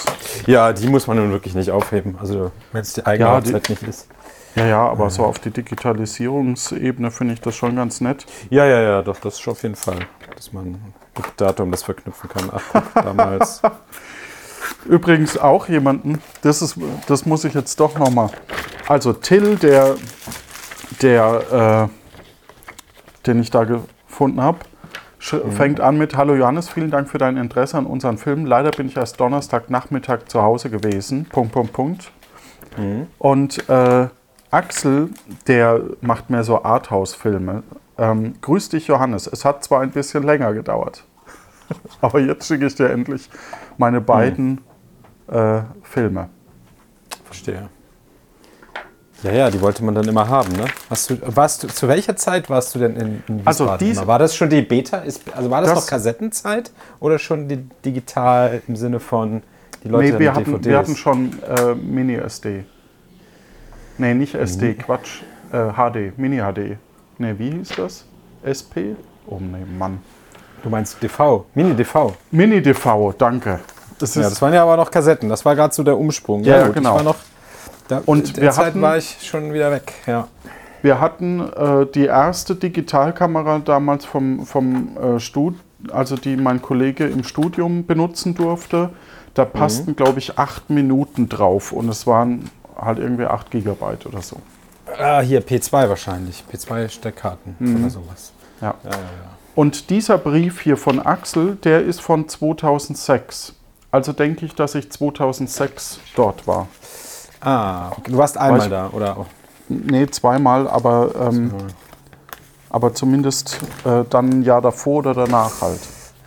Ja, 0.47 0.71
die 0.71 0.87
muss 0.87 1.07
man 1.07 1.17
nun 1.17 1.31
wirklich 1.31 1.55
nicht 1.55 1.71
aufheben. 1.71 2.17
Also, 2.19 2.51
wenn 2.71 2.81
es 2.81 2.93
die 2.93 3.05
eigene 3.05 3.29
Ja, 3.29 3.41
die- 3.41 3.53
Hochzeit 3.53 3.69
nicht 3.69 3.83
ist. 3.83 4.07
Ja, 4.55 4.65
ja, 4.67 4.87
aber 4.87 5.09
so 5.09 5.25
auf 5.25 5.39
die 5.39 5.49
Digitalisierungsebene 5.49 7.09
finde 7.09 7.33
ich 7.33 7.41
das 7.41 7.55
schon 7.55 7.75
ganz 7.75 8.01
nett. 8.01 8.25
Ja, 8.51 8.65
ja, 8.65 8.81
ja, 8.81 9.01
doch, 9.01 9.19
das 9.19 9.39
ist 9.39 9.47
auf 9.47 9.63
jeden 9.63 9.75
Fall. 9.75 10.05
Dass 10.35 10.53
man 10.53 10.73
mit 11.17 11.25
Datum 11.37 11.71
das 11.71 11.81
verknüpfen 11.83 12.29
kann. 12.29 12.51
Ach, 12.53 12.83
damals. 12.93 13.61
Übrigens 14.85 15.37
auch 15.37 15.67
jemanden, 15.69 16.21
das, 16.41 16.61
ist, 16.61 16.77
das 17.07 17.25
muss 17.25 17.43
ich 17.45 17.53
jetzt 17.55 17.79
doch 17.79 17.97
nochmal. 17.97 18.29
Also 18.87 19.13
Till, 19.13 19.55
der, 19.55 19.95
der 21.01 21.89
äh, 21.89 23.25
den 23.25 23.39
ich 23.39 23.49
da 23.49 23.63
gefunden 23.63 24.41
habe, 24.41 24.59
fängt 25.19 25.79
an 25.79 25.97
mit 25.97 26.17
Hallo 26.17 26.35
Johannes, 26.35 26.67
vielen 26.67 26.91
Dank 26.91 27.09
für 27.09 27.17
dein 27.17 27.37
Interesse 27.37 27.77
an 27.77 27.85
unseren 27.85 28.17
Filmen. 28.17 28.45
Leider 28.45 28.71
bin 28.71 28.87
ich 28.87 28.97
erst 28.97 29.19
Donnerstagnachmittag 29.21 30.25
zu 30.27 30.41
Hause 30.41 30.69
gewesen. 30.69 31.25
Punkt, 31.25 31.53
Punkt, 31.53 31.71
Punkt. 31.71 32.11
Und 33.19 33.69
äh, 33.69 34.07
Axel, 34.51 35.09
der 35.47 35.81
macht 36.01 36.29
mehr 36.29 36.43
so 36.43 36.63
Arthouse-Filme. 36.63 37.63
Ähm, 37.97 38.35
grüß 38.41 38.69
dich, 38.69 38.87
Johannes. 38.87 39.27
Es 39.27 39.45
hat 39.45 39.63
zwar 39.63 39.81
ein 39.81 39.91
bisschen 39.91 40.23
länger 40.23 40.53
gedauert, 40.53 41.05
aber 42.01 42.19
jetzt 42.19 42.47
schicke 42.47 42.65
ich 42.65 42.75
dir 42.75 42.89
endlich 42.89 43.29
meine 43.77 44.01
beiden 44.01 44.61
äh, 45.27 45.61
Filme. 45.83 46.29
Verstehe. 47.23 47.69
Ja, 49.23 49.31
ja, 49.31 49.49
die 49.49 49.61
wollte 49.61 49.83
man 49.83 49.95
dann 49.95 50.07
immer 50.07 50.27
haben, 50.27 50.51
ne? 50.53 50.65
Hast 50.89 51.09
du, 51.09 51.17
warst 51.35 51.63
du, 51.63 51.67
zu 51.67 51.87
welcher 51.87 52.15
Zeit 52.17 52.49
warst 52.49 52.75
du 52.75 52.79
denn 52.79 52.95
in, 52.97 53.23
in 53.27 53.41
Also 53.45 53.63
Wiesbaden 53.65 53.87
diese- 53.87 54.01
immer? 54.01 54.07
War 54.07 54.19
das 54.19 54.35
schon 54.35 54.49
die 54.49 54.61
Beta? 54.61 54.97
Ist, 54.97 55.21
also 55.33 55.49
war 55.49 55.61
das, 55.61 55.69
Das- 55.71 55.79
noch 55.79 55.87
Kassettenzeit 55.89 56.71
oder 56.99 57.17
schon 57.19 57.47
die, 57.47 57.57
digital 57.85 58.61
im 58.67 58.75
Sinne 58.75 58.99
von 58.99 59.41
die 59.83 59.87
Leute 59.89 60.13
nee, 60.13 60.19
wir 60.19 60.33
hatten, 60.33 60.45
DVDs? 60.51 60.65
wir 60.65 60.77
hatten 60.77 60.95
schon 60.95 61.31
äh, 61.43 61.73
Mini-SD. 61.75 62.65
Nee, 63.97 64.13
nicht 64.13 64.35
SD, 64.35 64.73
Quatsch. 64.73 65.21
Äh, 65.51 65.71
HD, 65.73 66.17
Mini-HD. 66.17 66.77
Nee, 67.17 67.35
wie 67.37 67.51
hieß 67.51 67.69
das? 67.77 68.05
SP? 68.43 68.97
Oh 69.27 69.39
nee, 69.39 69.63
Mann. 69.77 69.99
du 70.63 70.69
meinst 70.69 71.01
DV, 71.01 71.45
Mini-DV. 71.53 72.13
Mini-DV, 72.31 73.13
danke. 73.17 73.59
Das 73.99 74.15
Ja, 74.15 74.23
das 74.23 74.41
waren 74.41 74.53
ja 74.53 74.63
aber 74.63 74.75
noch 74.75 74.89
Kassetten. 74.91 75.29
Das 75.29 75.45
war 75.45 75.55
gerade 75.55 75.73
so 75.73 75.83
der 75.83 75.97
Umsprung. 75.97 76.43
Ja, 76.43 76.57
ja, 76.57 76.65
gut, 76.65 76.75
genau. 76.75 76.97
Da, 77.87 78.01
Und 78.05 78.29
in 78.29 78.33
der 78.35 78.43
wir 78.43 78.51
Zeit 78.51 78.65
hatten- 78.67 78.81
war 78.81 78.97
ich 78.97 79.17
schon 79.21 79.53
wieder 79.53 79.71
weg. 79.71 79.93
Ja. 80.07 80.27
Wir 80.81 80.99
hatten 80.99 81.39
äh, 81.39 81.85
die 81.93 82.05
erste 82.05 82.55
Digitalkamera 82.55 83.59
damals 83.59 84.05
vom, 84.05 84.45
vom 84.45 84.97
äh, 84.97 85.19
Stud 85.19 85.55
also 85.91 86.15
die 86.15 86.37
mein 86.37 86.61
Kollege 86.61 87.05
im 87.07 87.25
Studium 87.25 87.85
benutzen 87.85 88.35
durfte. 88.35 88.91
Da 89.33 89.43
passten, 89.43 89.95
glaube 89.97 90.19
ich, 90.19 90.37
acht 90.39 90.69
Minuten 90.69 91.27
drauf 91.27 91.73
und 91.73 91.89
es 91.89 92.07
waren 92.07 92.49
halt 92.77 92.99
irgendwie 92.99 93.25
acht 93.25 93.51
Gigabyte 93.51 94.05
oder 94.05 94.21
so. 94.21 94.37
Ah, 94.97 95.19
hier 95.19 95.41
P2 95.45 95.89
wahrscheinlich. 95.89 96.43
P2-Steckkarten 96.51 97.55
oder 97.79 97.89
sowas. 97.89 98.31
Ja. 98.61 98.75
Ja, 98.83 98.91
ja, 98.91 98.95
ja. 98.97 99.29
Und 99.55 99.89
dieser 99.89 100.17
Brief 100.17 100.61
hier 100.61 100.77
von 100.77 100.99
Axel, 100.99 101.57
der 101.63 101.81
ist 101.83 101.99
von 101.99 102.29
2006. 102.29 103.53
Also 103.91 104.13
denke 104.13 104.45
ich, 104.45 104.55
dass 104.55 104.75
ich 104.75 104.89
2006 104.91 105.99
dort 106.15 106.47
war. 106.47 106.67
Ah, 107.43 107.89
okay. 107.91 108.11
du 108.11 108.17
warst 108.17 108.37
einmal 108.37 108.67
Weiß- 108.67 108.69
da, 108.69 108.89
oder? 108.91 109.17
auch? 109.17 109.25
Nee, 109.69 110.07
zweimal, 110.07 110.67
aber, 110.67 111.29
ähm, 111.29 111.51
aber 112.69 112.93
zumindest 112.93 113.59
äh, 113.85 114.03
dann 114.09 114.29
ein 114.29 114.43
Jahr 114.43 114.61
davor 114.61 114.99
oder 114.99 115.13
danach 115.13 115.61
halt. 115.61 115.79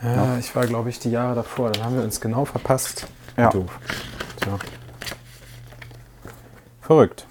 Ja, 0.02 0.36
ich 0.38 0.54
war, 0.54 0.66
glaube 0.66 0.90
ich, 0.90 0.98
die 0.98 1.10
Jahre 1.10 1.34
davor. 1.34 1.70
Dann 1.70 1.84
haben 1.84 1.96
wir 1.96 2.04
uns 2.04 2.20
genau 2.20 2.44
verpasst. 2.44 3.06
Ja. 3.36 3.50
Doof. 3.50 3.70
Tja. 4.40 4.58
Verrückt. 6.80 7.26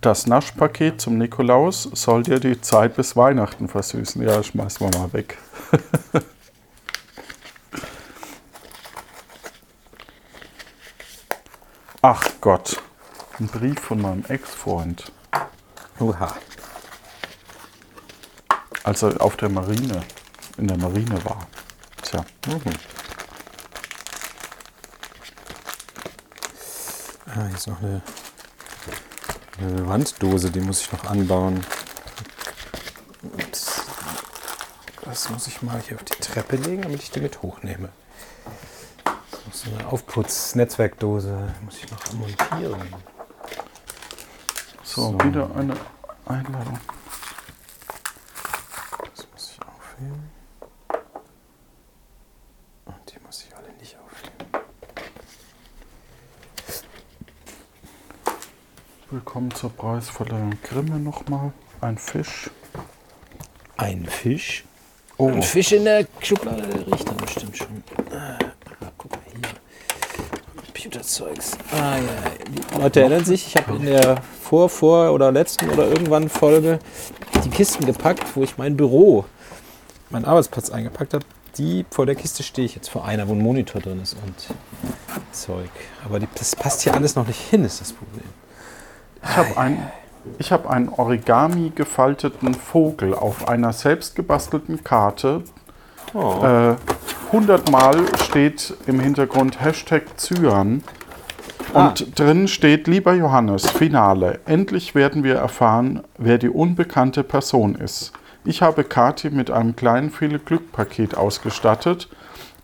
Das 0.00 0.26
Naschpaket 0.26 1.00
zum 1.00 1.18
Nikolaus 1.18 1.82
soll 1.92 2.22
dir 2.22 2.40
die 2.40 2.60
Zeit 2.60 2.96
bis 2.96 3.16
Weihnachten 3.16 3.68
versüßen. 3.68 4.22
Ja, 4.22 4.42
schmeißen 4.42 4.90
wir 4.90 4.98
mal 4.98 5.12
weg. 5.12 5.38
Ach 12.00 12.24
Gott, 12.40 12.80
ein 13.40 13.46
Brief 13.46 13.78
von 13.80 14.00
meinem 14.00 14.24
Ex-Freund, 14.24 15.12
Uha. 16.00 16.34
als 18.82 19.02
er 19.02 19.20
auf 19.20 19.36
der 19.36 19.48
Marine, 19.48 20.02
in 20.56 20.66
der 20.66 20.76
Marine 20.76 21.24
war. 21.24 21.46
Tja, 22.02 22.24
Ah, 27.26 27.46
hier 27.46 27.54
ist 27.54 27.66
noch 27.68 27.80
eine, 27.80 28.02
eine 29.58 29.88
Wanddose, 29.88 30.50
die 30.50 30.60
muss 30.60 30.80
ich 30.80 30.92
noch 30.92 31.04
anbauen. 31.04 31.64
Ups. 33.22 33.82
Das 35.04 35.30
muss 35.30 35.46
ich 35.46 35.62
mal 35.62 35.80
hier 35.80 35.96
auf 35.96 36.04
die 36.04 36.14
Treppe 36.14 36.56
legen, 36.56 36.82
damit 36.82 37.02
ich 37.02 37.10
die 37.10 37.20
mit 37.20 37.40
hochnehme. 37.42 37.90
Das 39.04 39.54
ist 39.54 39.66
eine 39.66 39.86
Aufputz-Netzwerkdose. 39.86 41.54
Muss 41.64 41.78
ich 41.78 41.90
noch 41.90 42.12
montieren. 42.12 42.94
So, 44.88 45.02
So. 45.12 45.24
wieder 45.24 45.50
eine 45.54 45.74
Einladung. 46.26 46.78
Das 49.14 49.26
muss 49.32 49.52
ich 49.52 49.60
aufheben. 49.66 50.30
Und 52.86 52.94
die 53.12 53.20
muss 53.24 53.44
ich 53.46 53.54
alle 53.56 53.68
nicht 53.80 53.96
aufheben. 53.98 54.46
Willkommen 59.10 59.50
zur 59.54 59.70
Preisverleihung 59.70 60.56
Grimme 60.62 60.98
nochmal. 60.98 61.52
Ein 61.80 61.98
Fisch. 61.98 62.50
Ein 63.76 64.06
Fisch? 64.06 64.64
Oh, 65.18 65.28
Ein 65.28 65.42
Fisch 65.42 65.72
in 65.72 65.84
der 65.84 66.06
Schublade, 66.20 66.62
der 66.66 66.86
riecht 66.86 67.06
dann 67.08 67.16
bestimmt 67.18 67.56
schon. 67.56 67.82
Ah, 68.10 68.38
guck 68.96 69.10
mal 69.12 69.20
hier. 69.30 69.42
Computerzeugs. 70.78 71.58
Ah, 71.72 71.96
ja. 71.96 72.02
Die 72.48 72.80
Leute 72.80 73.00
erinnern 73.00 73.24
sich, 73.24 73.48
ich 73.48 73.56
habe 73.56 73.76
in 73.76 73.86
der 73.86 74.22
vor, 74.40 74.68
vor 74.68 75.12
oder 75.12 75.32
letzten 75.32 75.68
oder 75.70 75.88
irgendwann 75.88 76.28
Folge 76.28 76.78
die 77.44 77.50
Kisten 77.50 77.84
gepackt, 77.84 78.24
wo 78.36 78.44
ich 78.44 78.58
mein 78.58 78.76
Büro, 78.76 79.24
meinen 80.10 80.24
Arbeitsplatz 80.24 80.70
eingepackt 80.70 81.14
habe. 81.14 81.24
Die 81.56 81.84
vor 81.90 82.06
der 82.06 82.14
Kiste 82.14 82.44
stehe 82.44 82.64
ich 82.64 82.76
jetzt 82.76 82.88
vor 82.90 83.04
einer, 83.04 83.26
wo 83.26 83.32
ein 83.32 83.40
Monitor 83.40 83.80
drin 83.80 84.00
ist 84.00 84.16
und 84.24 84.34
Zeug. 85.32 85.70
Aber 86.04 86.20
die, 86.20 86.28
das 86.36 86.54
passt 86.54 86.82
hier 86.82 86.94
alles 86.94 87.16
noch 87.16 87.26
nicht 87.26 87.40
hin, 87.40 87.64
ist 87.64 87.80
das 87.80 87.92
Problem. 87.92 88.24
Ich 89.24 89.36
habe 89.36 89.56
ein, 89.56 89.90
ich 90.38 90.52
hab 90.52 90.70
einen 90.70 90.88
Origami 90.90 91.72
gefalteten 91.74 92.54
Vogel 92.54 93.14
auf 93.14 93.48
einer 93.48 93.72
selbst 93.72 94.14
gebastelten 94.14 94.84
Karte 94.84 95.42
Oh. 96.14 96.42
äh, 96.42 96.76
hundertmal 97.32 97.98
steht 98.22 98.74
im 98.86 99.00
Hintergrund 99.00 99.60
Hashtag 99.60 100.16
Cyan. 100.16 100.82
Und 101.74 102.18
drin 102.18 102.48
steht, 102.48 102.86
lieber 102.86 103.12
Johannes, 103.12 103.68
Finale. 103.68 104.40
Endlich 104.46 104.94
werden 104.94 105.22
wir 105.22 105.36
erfahren, 105.36 106.02
wer 106.16 106.38
die 106.38 106.48
unbekannte 106.48 107.22
Person 107.22 107.74
ist. 107.74 108.12
Ich 108.44 108.62
habe 108.62 108.84
Kati 108.84 109.28
mit 109.30 109.50
einem 109.50 109.76
kleinen 109.76 110.10
viele 110.10 110.38
Glück-Paket 110.38 111.16
ausgestattet 111.16 112.08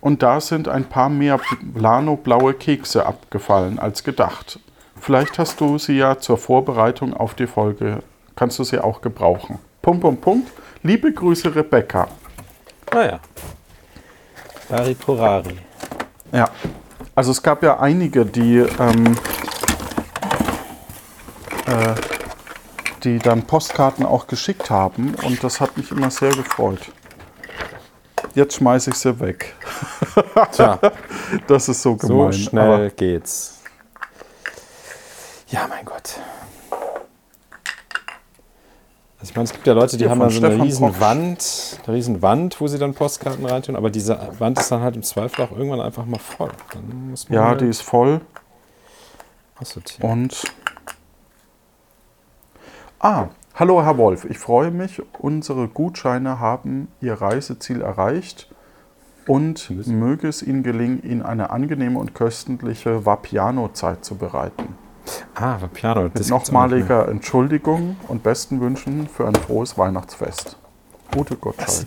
und 0.00 0.22
da 0.22 0.40
sind 0.40 0.68
ein 0.68 0.84
paar 0.84 1.10
mehr 1.10 1.38
Plano-blaue 1.74 2.54
Kekse 2.54 3.04
abgefallen 3.04 3.78
als 3.78 4.04
gedacht. 4.04 4.58
Vielleicht 4.98 5.38
hast 5.38 5.60
du 5.60 5.76
sie 5.76 5.98
ja 5.98 6.18
zur 6.18 6.38
Vorbereitung 6.38 7.12
auf 7.12 7.34
die 7.34 7.46
Folge, 7.46 7.98
kannst 8.36 8.58
du 8.58 8.64
sie 8.64 8.78
auch 8.78 9.02
gebrauchen. 9.02 9.58
Punkt, 9.82 10.00
Punkt, 10.00 10.20
Punkt. 10.22 10.50
Liebe 10.82 11.12
Grüße, 11.12 11.54
Rebecca. 11.54 12.08
Naja. 12.90 13.20
Dari 13.20 13.63
Porari. 14.94 15.58
Ja. 16.32 16.48
Also 17.14 17.30
es 17.30 17.42
gab 17.42 17.62
ja 17.62 17.78
einige, 17.78 18.26
die, 18.26 18.58
ähm, 18.58 19.16
äh, 21.66 21.94
die 23.04 23.18
dann 23.18 23.42
Postkarten 23.42 24.04
auch 24.04 24.26
geschickt 24.26 24.70
haben 24.70 25.14
und 25.22 25.44
das 25.44 25.60
hat 25.60 25.76
mich 25.76 25.90
immer 25.90 26.10
sehr 26.10 26.30
gefreut. 26.30 26.80
Jetzt 28.34 28.56
schmeiße 28.56 28.90
ich 28.90 28.96
sie 28.96 29.20
weg. 29.20 29.54
Tja, 30.52 30.78
Das 31.46 31.68
ist 31.68 31.82
so 31.82 31.96
so 32.00 32.08
gemein. 32.08 32.32
schnell 32.32 32.72
aber 32.72 32.90
geht's. 32.90 33.60
Ja, 35.48 35.66
mein 35.68 35.84
Gott. 35.84 36.18
Also 39.24 39.30
ich 39.30 39.36
meine, 39.36 39.44
es 39.44 39.52
gibt 39.54 39.66
ja 39.66 39.72
Leute, 39.72 39.96
die 39.96 40.06
haben 40.06 40.20
dann 40.20 40.28
so 40.28 40.44
eine 40.44 40.62
riesen 40.62 40.92
Koch. 40.92 41.00
Wand, 41.00 41.80
eine 41.86 41.96
riesen 41.96 42.20
Wand, 42.20 42.60
wo 42.60 42.66
sie 42.66 42.76
dann 42.78 42.92
Postkarten 42.92 43.46
reintun, 43.46 43.74
aber 43.74 43.88
diese 43.88 44.20
Wand 44.38 44.58
ist 44.58 44.70
dann 44.70 44.82
halt 44.82 44.96
im 44.96 45.02
Zweifel 45.02 45.46
auch 45.46 45.50
irgendwann 45.50 45.80
einfach 45.80 46.04
mal 46.04 46.18
voll. 46.18 46.50
Dann 46.74 47.08
muss 47.08 47.30
man 47.30 47.38
ja, 47.38 47.46
halt 47.46 47.62
die 47.62 47.66
ist 47.66 47.80
voll 47.80 48.20
und. 50.02 50.44
Ah, 53.00 53.28
hallo 53.54 53.82
Herr 53.82 53.96
Wolf, 53.96 54.26
ich 54.26 54.36
freue 54.36 54.70
mich. 54.70 55.00
Unsere 55.18 55.68
Gutscheine 55.68 56.38
haben 56.38 56.88
ihr 57.00 57.14
Reiseziel 57.14 57.80
erreicht 57.80 58.50
und 59.26 59.70
möge 59.86 60.28
es 60.28 60.42
Ihnen 60.42 60.62
gelingen, 60.62 61.02
Ihnen 61.02 61.22
eine 61.22 61.48
angenehme 61.48 61.98
und 61.98 62.14
köstliche 62.14 63.06
Vapiano-Zeit 63.06 64.04
zu 64.04 64.16
bereiten. 64.16 64.76
Ah, 65.34 65.60
war 65.60 65.68
Piano. 65.68 66.02
Mit 66.04 66.28
nochmaliger 66.28 67.08
Entschuldigung 67.08 67.96
und 68.08 68.22
besten 68.22 68.60
Wünschen 68.60 69.08
für 69.08 69.26
ein 69.26 69.34
frohes 69.34 69.76
Weihnachtsfest. 69.76 70.56
Gute 71.12 71.36
Gottschalk. 71.36 71.86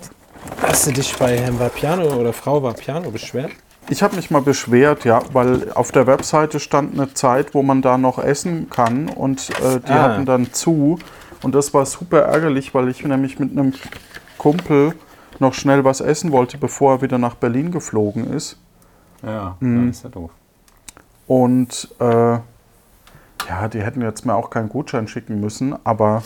Hast 0.62 0.88
du 0.88 0.92
dich 0.92 1.16
bei 1.18 1.38
Herrn 1.38 1.60
Vapiano 1.60 2.14
oder 2.16 2.32
Frau 2.34 2.62
Vapiano 2.62 3.10
beschwert? 3.12 3.52
Ich 3.90 4.04
habe 4.04 4.16
mich 4.18 4.30
mal 4.32 4.42
beschwert, 4.42 5.06
ja, 5.06 5.22
weil 5.34 5.72
auf 5.74 5.92
der 5.92 6.08
Webseite 6.08 6.60
stand 6.60 6.94
eine 6.94 7.14
Zeit, 7.14 7.54
wo 7.54 7.64
man 7.64 7.82
da 7.82 7.98
noch 7.98 8.20
essen 8.20 8.70
kann 8.70 9.08
und 9.10 9.50
äh, 9.62 9.80
die 9.80 9.92
Ah. 9.92 10.04
hatten 10.04 10.26
dann 10.26 10.52
zu. 10.54 11.00
Und 11.42 11.56
das 11.56 11.74
war 11.74 11.86
super 11.86 12.20
ärgerlich, 12.20 12.74
weil 12.74 12.90
ich 12.90 13.04
nämlich 13.04 13.40
mit 13.40 13.52
einem 13.52 13.74
Kumpel 14.38 14.94
noch 15.40 15.54
schnell 15.54 15.84
was 15.86 16.02
essen 16.02 16.32
wollte, 16.32 16.58
bevor 16.58 16.96
er 16.96 17.02
wieder 17.02 17.18
nach 17.18 17.36
Berlin 17.36 17.72
geflogen 17.72 18.32
ist. 18.34 18.58
Ja, 19.24 19.56
Mhm. 19.60 19.88
das 19.88 19.98
ist 19.98 20.04
ja 20.04 20.10
doof. 20.10 20.32
Und 21.28 21.90
äh, 22.00 22.38
ja, 23.50 23.68
die 23.68 23.82
hätten 23.82 24.02
jetzt 24.02 24.26
mir 24.26 24.36
auch 24.36 24.50
keinen 24.50 24.70
Gutschein 24.70 25.08
schicken 25.08 25.40
müssen, 25.40 25.76
aber 25.86 26.24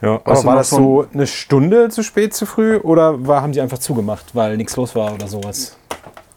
Ja, 0.00 0.20
aber 0.24 0.44
war 0.44 0.56
das 0.56 0.70
so 0.70 1.06
eine 1.12 1.26
Stunde 1.26 1.88
zu 1.90 2.02
spät, 2.02 2.34
zu 2.34 2.46
früh 2.46 2.76
oder 2.78 3.26
war, 3.26 3.42
haben 3.42 3.52
die 3.52 3.60
einfach 3.60 3.78
zugemacht, 3.78 4.34
weil 4.34 4.56
nichts 4.56 4.76
los 4.76 4.94
war 4.94 5.12
oder 5.14 5.28
sowas? 5.28 5.76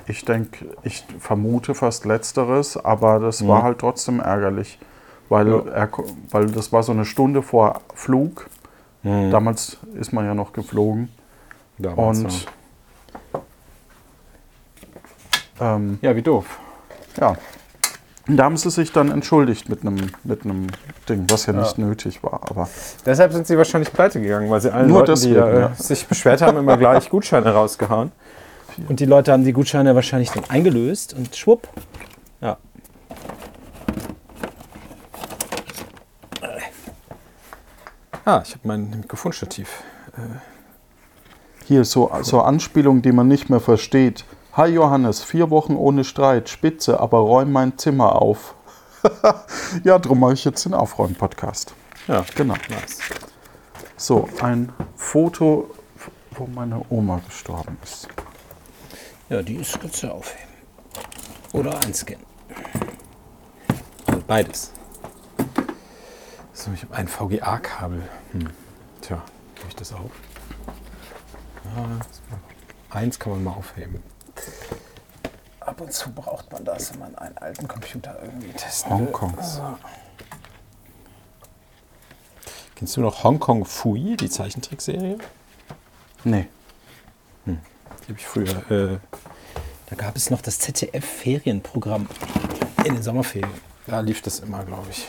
ich 0.07 0.23
denke, 0.23 0.67
ich 0.83 1.03
vermute 1.19 1.73
fast 1.73 2.05
letzteres, 2.05 2.77
aber 2.77 3.19
das 3.19 3.47
war 3.47 3.63
halt 3.63 3.79
trotzdem 3.79 4.19
ärgerlich, 4.19 4.77
weil, 5.29 5.47
Ja. 5.47 5.65
er, 5.71 5.89
weil 6.29 6.45
das 6.45 6.71
war 6.71 6.83
so 6.83 6.91
eine 6.91 7.05
Stunde 7.05 7.41
vor 7.41 7.81
Flug. 7.95 8.47
Damals 9.01 9.77
ist 9.93 10.13
man 10.13 10.25
ja 10.25 10.33
noch 10.33 10.51
geflogen. 10.53 11.09
Damals, 11.77 12.19
Und 12.19 12.47
ähm, 15.59 15.99
ja. 16.01 16.09
ja, 16.09 16.15
wie 16.15 16.21
doof. 16.21 16.59
ja. 17.19 17.35
Und 18.27 18.37
da 18.37 18.45
haben 18.45 18.57
sie 18.57 18.71
sich 18.71 18.91
dann 18.91 19.11
entschuldigt 19.11 19.69
mit 19.69 19.81
einem 19.81 19.97
mit 20.23 20.45
einem 20.45 20.67
Ding, 21.07 21.25
was 21.29 21.45
ja, 21.45 21.53
nicht 21.53 21.77
nötig 21.77 22.23
war. 22.23 22.41
Aber 22.49 22.67
Deshalb 23.05 23.33
sind 23.33 23.45
sie 23.45 23.57
wahrscheinlich 23.57 23.93
pleite 23.93 24.19
gegangen, 24.19 24.49
weil 24.49 24.61
sie 24.61 24.73
allen 24.73 24.87
Nur 24.87 25.01
Leuten, 25.01 25.13
die 25.15 25.29
deswegen, 25.29 25.47
äh, 25.47 25.59
ja. 25.59 25.73
sich 25.75 26.07
beschwert 26.07 26.41
haben, 26.41 26.57
immer 26.57 26.77
gleich 26.77 27.09
Gutscheine 27.09 27.53
rausgehauen. 27.53 28.11
Und 28.89 28.99
die 28.99 29.05
Leute 29.05 29.31
haben 29.31 29.43
die 29.43 29.53
Gutscheine 29.53 29.95
wahrscheinlich 29.95 30.31
dann 30.31 30.43
eingelöst 30.49 31.13
und 31.13 31.35
schwupp. 31.35 31.69
Ja. 32.41 32.57
Ah, 38.25 38.41
ich 38.43 38.51
habe 38.53 38.61
mein 38.63 38.89
Mikrofonstativ. 38.89 39.83
hier 41.65 41.85
so, 41.85 42.11
so 42.21 42.41
Anspielungen, 42.41 43.03
die 43.03 43.11
man 43.11 43.27
nicht 43.27 43.49
mehr 43.49 43.59
versteht. 43.59 44.25
Hi 44.57 44.67
Johannes, 44.67 45.21
vier 45.21 45.49
Wochen 45.49 45.75
ohne 45.75 46.05
Streit, 46.05 46.47
spitze, 46.47 46.99
aber 46.99 47.17
räum 47.19 47.51
mein 47.51 47.77
Zimmer 47.77 48.21
auf. 48.21 48.55
ja, 49.83 49.99
drum 49.99 50.21
mache 50.21 50.33
ich 50.33 50.45
jetzt 50.45 50.63
den 50.63 50.73
Aufräumen-Podcast. 50.73 51.73
Ja, 52.07 52.25
Genau. 52.35 52.53
nice. 52.69 52.99
So, 53.97 54.29
ein 54.41 54.71
Foto, 54.95 55.71
wo 56.31 56.47
meine 56.47 56.81
Oma 56.89 57.21
gestorben 57.25 57.77
ist. 57.83 58.07
Ja, 59.29 59.41
die 59.41 59.55
ist 59.55 59.79
gut 59.81 59.93
zu 59.93 60.09
aufheben. 60.11 60.53
Oder 61.51 61.77
einscannen. 61.85 62.25
Also 64.07 64.21
beides. 64.25 64.71
So, 66.53 66.71
ich 66.73 66.83
habe 66.83 66.95
ein 66.95 67.07
VGA-Kabel. 67.09 68.03
Hm. 68.31 68.49
Tja, 69.01 69.21
kriege 69.55 69.67
ich 69.69 69.75
das 69.75 69.91
auf? 69.91 70.11
Ja, 71.75 72.97
eins 72.97 73.19
kann 73.19 73.33
man 73.33 73.43
mal 73.43 73.51
aufheben. 73.51 74.01
Ab 75.59 75.81
und 75.81 75.91
zu 75.91 76.11
braucht 76.11 76.51
man 76.51 76.63
das, 76.63 76.91
wenn 76.93 76.99
man 76.99 77.15
einen 77.15 77.37
alten 77.37 77.67
Computer 77.67 78.17
irgendwie 78.21 78.49
testen 78.53 78.91
will. 78.91 79.05
Hongkongs. 79.07 79.59
Kennst 82.75 82.97
du 82.97 83.01
noch 83.01 83.23
Hong 83.23 83.39
Kong 83.39 83.65
Fui, 83.65 84.15
die 84.17 84.29
Zeichentrickserie? 84.29 85.17
Nee. 86.23 86.47
Die 87.45 87.51
habe 88.11 88.19
ich 88.19 88.27
früher. 88.27 88.71
Äh, 88.71 88.99
Da 89.89 89.95
gab 89.95 90.15
es 90.15 90.29
noch 90.29 90.41
das 90.41 90.59
ZDF-Ferienprogramm 90.59 92.07
in 92.83 92.95
den 92.95 93.03
Sommerferien. 93.03 93.49
da 93.87 93.99
lief 94.01 94.21
das 94.21 94.39
immer, 94.39 94.63
glaube 94.63 94.87
ich. 94.91 95.07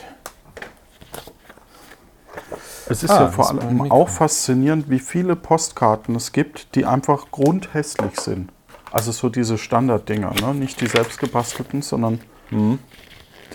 Es 2.89 3.03
ist 3.03 3.09
Ah, 3.11 3.23
ja 3.23 3.29
vor 3.31 3.49
allem 3.49 3.91
auch 3.91 4.07
faszinierend, 4.09 4.89
wie 4.89 4.99
viele 4.99 5.35
Postkarten 5.35 6.15
es 6.15 6.31
gibt, 6.31 6.73
die 6.75 6.85
einfach 6.85 7.29
grundhässlich 7.31 8.19
sind. 8.19 8.51
Also 8.91 9.11
so 9.11 9.29
diese 9.29 9.57
Standarddinger, 9.57 10.33
ne? 10.41 10.53
nicht 10.53 10.79
die 10.81 10.87
selbstgebastelten, 10.87 11.81
sondern 11.81 12.19
diese 12.49 12.55
Mhm. 12.55 12.79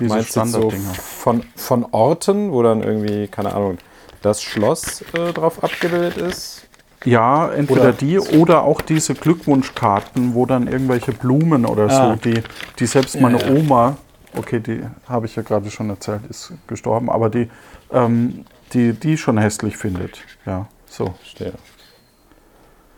Meinst 0.00 0.36
du 0.36 0.40
jetzt 0.40 0.52
so 0.52 0.58
Standarddinger. 0.70 0.94
von, 0.94 1.44
von 1.56 1.86
Orten, 1.92 2.52
wo 2.52 2.62
dann 2.62 2.82
irgendwie, 2.82 3.28
keine 3.28 3.54
Ahnung, 3.54 3.78
das 4.22 4.42
Schloss 4.42 5.02
äh, 5.14 5.32
drauf 5.32 5.62
abgebildet 5.64 6.16
ist? 6.18 6.66
Ja, 7.04 7.50
entweder 7.50 7.80
Oder- 7.80 7.92
die 7.92 8.18
oder 8.20 8.62
auch 8.62 8.80
diese 8.80 9.14
Glückwunschkarten, 9.14 10.34
wo 10.34 10.46
dann 10.46 10.68
irgendwelche 10.68 11.12
Blumen 11.12 11.66
oder 11.66 11.86
Ah. 11.90 12.10
so, 12.10 12.16
die, 12.30 12.42
die 12.78 12.86
selbst 12.86 13.20
meine 13.20 13.40
Ja, 13.40 13.48
ja. 13.48 13.54
Oma, 13.60 13.96
okay, 14.36 14.60
die 14.60 14.82
habe 15.08 15.26
ich 15.26 15.34
ja 15.34 15.42
gerade 15.42 15.68
schon 15.70 15.90
erzählt, 15.90 16.20
ist 16.30 16.52
gestorben, 16.68 17.10
aber 17.10 17.28
die, 17.28 17.50
ähm, 17.90 18.44
die, 18.72 18.92
die 18.92 19.16
schon 19.18 19.36
hässlich 19.38 19.76
findet. 19.76 20.22
Ja, 20.46 20.68
so. 20.86 21.14
Verstehe. 21.20 21.54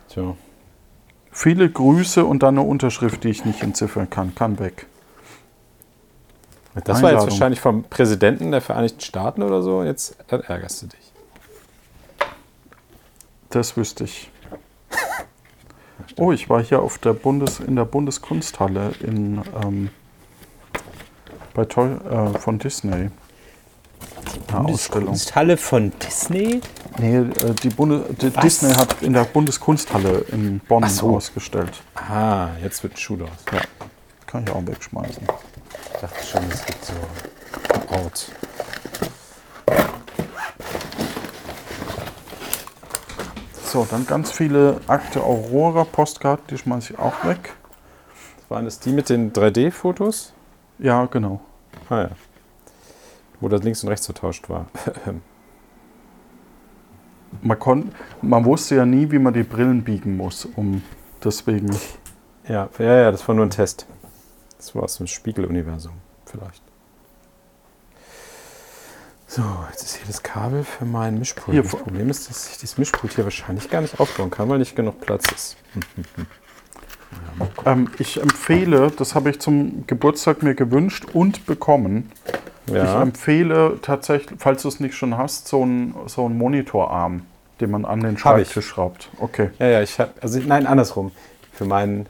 Tja. 0.09 0.35
Viele 1.37 1.68
Grüße 1.68 2.25
und 2.25 2.44
dann 2.44 2.57
eine 2.57 2.66
Unterschrift, 2.66 3.25
die 3.25 3.29
ich 3.29 3.44
nicht 3.44 3.61
entziffern 3.61 4.09
kann. 4.09 4.37
Kann 4.37 4.61
weg. 4.61 4.87
Das 6.75 7.03
war 7.03 7.11
jetzt 7.11 7.18
Einladung. 7.18 7.31
wahrscheinlich 7.31 7.61
vom 7.61 7.83
Präsidenten 7.83 8.53
der 8.53 8.61
Vereinigten 8.61 9.01
Staaten 9.01 9.42
oder 9.42 9.61
so. 9.61 9.83
Jetzt 9.83 10.16
ärgerst 10.29 10.83
du 10.83 10.87
dich. 10.87 11.12
Das 13.51 13.77
wüsste 13.77 14.05
ich. 14.05 14.31
Oh, 16.16 16.31
ich 16.31 16.49
war 16.49 16.62
hier 16.62 16.81
auf 16.81 16.99
der 16.99 17.14
Bundes, 17.14 17.59
in 17.59 17.75
der 17.75 17.85
Bundeskunsthalle 17.85 18.92
in, 19.01 19.42
ähm, 19.64 19.90
bei 21.53 21.64
Toy, 21.64 21.94
äh, 21.94 22.38
von 22.38 22.61
Disney. 22.61 23.11
Eine 24.59 24.69
Ausstellung. 24.69 25.09
Kunsthalle 25.09 25.57
von 25.57 25.93
Disney. 26.05 26.61
Nee, 26.99 27.17
äh, 27.17 27.55
die 27.62 27.71
Bunde, 27.71 28.05
die? 28.21 28.31
Disney 28.31 28.73
hat 28.73 29.03
in 29.03 29.12
der 29.12 29.25
Bundeskunsthalle 29.25 30.25
in 30.33 30.61
Bonn 30.61 30.85
Ach 30.85 30.90
so. 30.90 31.17
ausgestellt. 31.17 31.83
Ah, 31.95 32.49
jetzt 32.62 32.83
wird 32.83 32.95
ein 32.95 32.97
Schuh 32.97 33.17
draus. 33.17 33.31
Ja, 33.53 33.61
kann 34.27 34.45
ich 34.45 34.51
auch 34.51 34.67
wegschmeißen. 34.67 35.23
Ich 35.95 36.01
dachte 36.01 36.25
schon, 36.27 36.43
es 36.51 36.64
gibt 36.67 36.85
so 36.85 36.93
Ort. 37.90 38.31
So, 43.64 43.87
dann 43.90 44.07
ganz 44.07 44.31
viele 44.31 44.81
Akte 44.87 45.23
Aurora 45.23 45.85
Postkarten, 45.85 46.47
die 46.49 46.59
schmeiße 46.59 46.93
ich 46.93 46.99
auch 46.99 47.25
weg. 47.25 47.55
Waren 48.49 48.67
das 48.67 48.79
die 48.79 48.93
mit 48.93 49.09
den 49.09 49.33
3D-Fotos? 49.33 50.33
Ja, 50.79 51.07
genau. 51.07 51.40
Ah 51.90 52.03
ja. 52.03 52.11
Wo 53.40 53.49
das 53.49 53.62
links 53.62 53.83
und 53.83 53.90
rechts 53.90 54.07
vertauscht 54.07 54.49
war. 54.49 54.66
Man, 57.42 57.59
kon, 57.59 57.90
man 58.23 58.44
wusste 58.44 58.77
ja 58.77 58.87
nie, 58.87 59.11
wie 59.11 59.18
man 59.18 59.35
die 59.35 59.42
Brillen 59.42 59.83
biegen 59.83 60.16
muss, 60.16 60.44
um 60.44 60.83
deswegen. 61.23 61.68
ja, 62.49 62.68
ja, 62.79 62.94
ja, 62.94 63.11
das 63.11 63.27
war 63.27 63.35
nur 63.35 63.44
ein 63.44 63.51
Test. 63.51 63.87
Das 64.57 64.73
war 64.75 64.85
aus 64.85 64.99
dem 64.99 65.09
Spiegeluniversum, 65.09 65.94
vielleicht. 66.27 66.62
So, 69.27 69.42
jetzt 69.68 69.83
ist 69.83 69.97
hier 69.97 70.07
das 70.07 70.23
Kabel 70.23 70.62
für 70.62 70.85
meinen 70.85 71.18
Mischpult. 71.18 71.55
Hier, 71.55 71.64
das 71.64 71.73
Problem 71.73 72.09
ist, 72.09 72.31
dass 72.31 72.51
ich 72.53 72.59
dieses 72.59 72.79
Mischpult 72.79 73.14
hier 73.14 73.25
wahrscheinlich 73.25 73.68
gar 73.68 73.81
nicht 73.81 73.99
aufbauen 73.99 74.31
kann, 74.31 74.49
weil 74.49 74.59
nicht 74.59 74.77
genug 74.77 75.01
Platz 75.01 75.25
ist. 75.33 75.57
Ähm, 77.64 77.90
ich 77.99 78.20
empfehle, 78.20 78.90
das 78.90 79.14
habe 79.14 79.31
ich 79.31 79.40
zum 79.40 79.87
Geburtstag 79.87 80.42
mir 80.42 80.55
gewünscht 80.55 81.07
und 81.12 81.47
bekommen. 81.47 82.11
Ich 82.66 82.72
Ja, 82.72 83.03
empfehle 83.03 83.79
tatsächlich, 83.83 84.38
falls 84.40 84.62
du 84.62 84.68
es 84.68 84.81
nicht 84.81 84.94
schon 84.94 85.16
hast, 85.18 85.48
so 85.48 85.62
einen 85.62 85.94
so 86.07 86.24
einen 86.24 86.38
Monitorarm, 86.38 87.22
den 87.61 87.70
man 87.70 87.85
an 87.85 88.00
den 88.00 88.14
ich. 88.14 88.20
Schreibtisch 88.20 88.66
schraubt. 88.66 89.11
Okay. 89.18 89.50
ja, 89.59 89.66
ja 89.66 89.83
ich 89.83 89.98
habe, 89.98 90.12
also 90.20 90.40
nein, 90.40 90.66
andersrum. 90.66 91.12
Für 91.53 91.66
meinen 91.66 92.07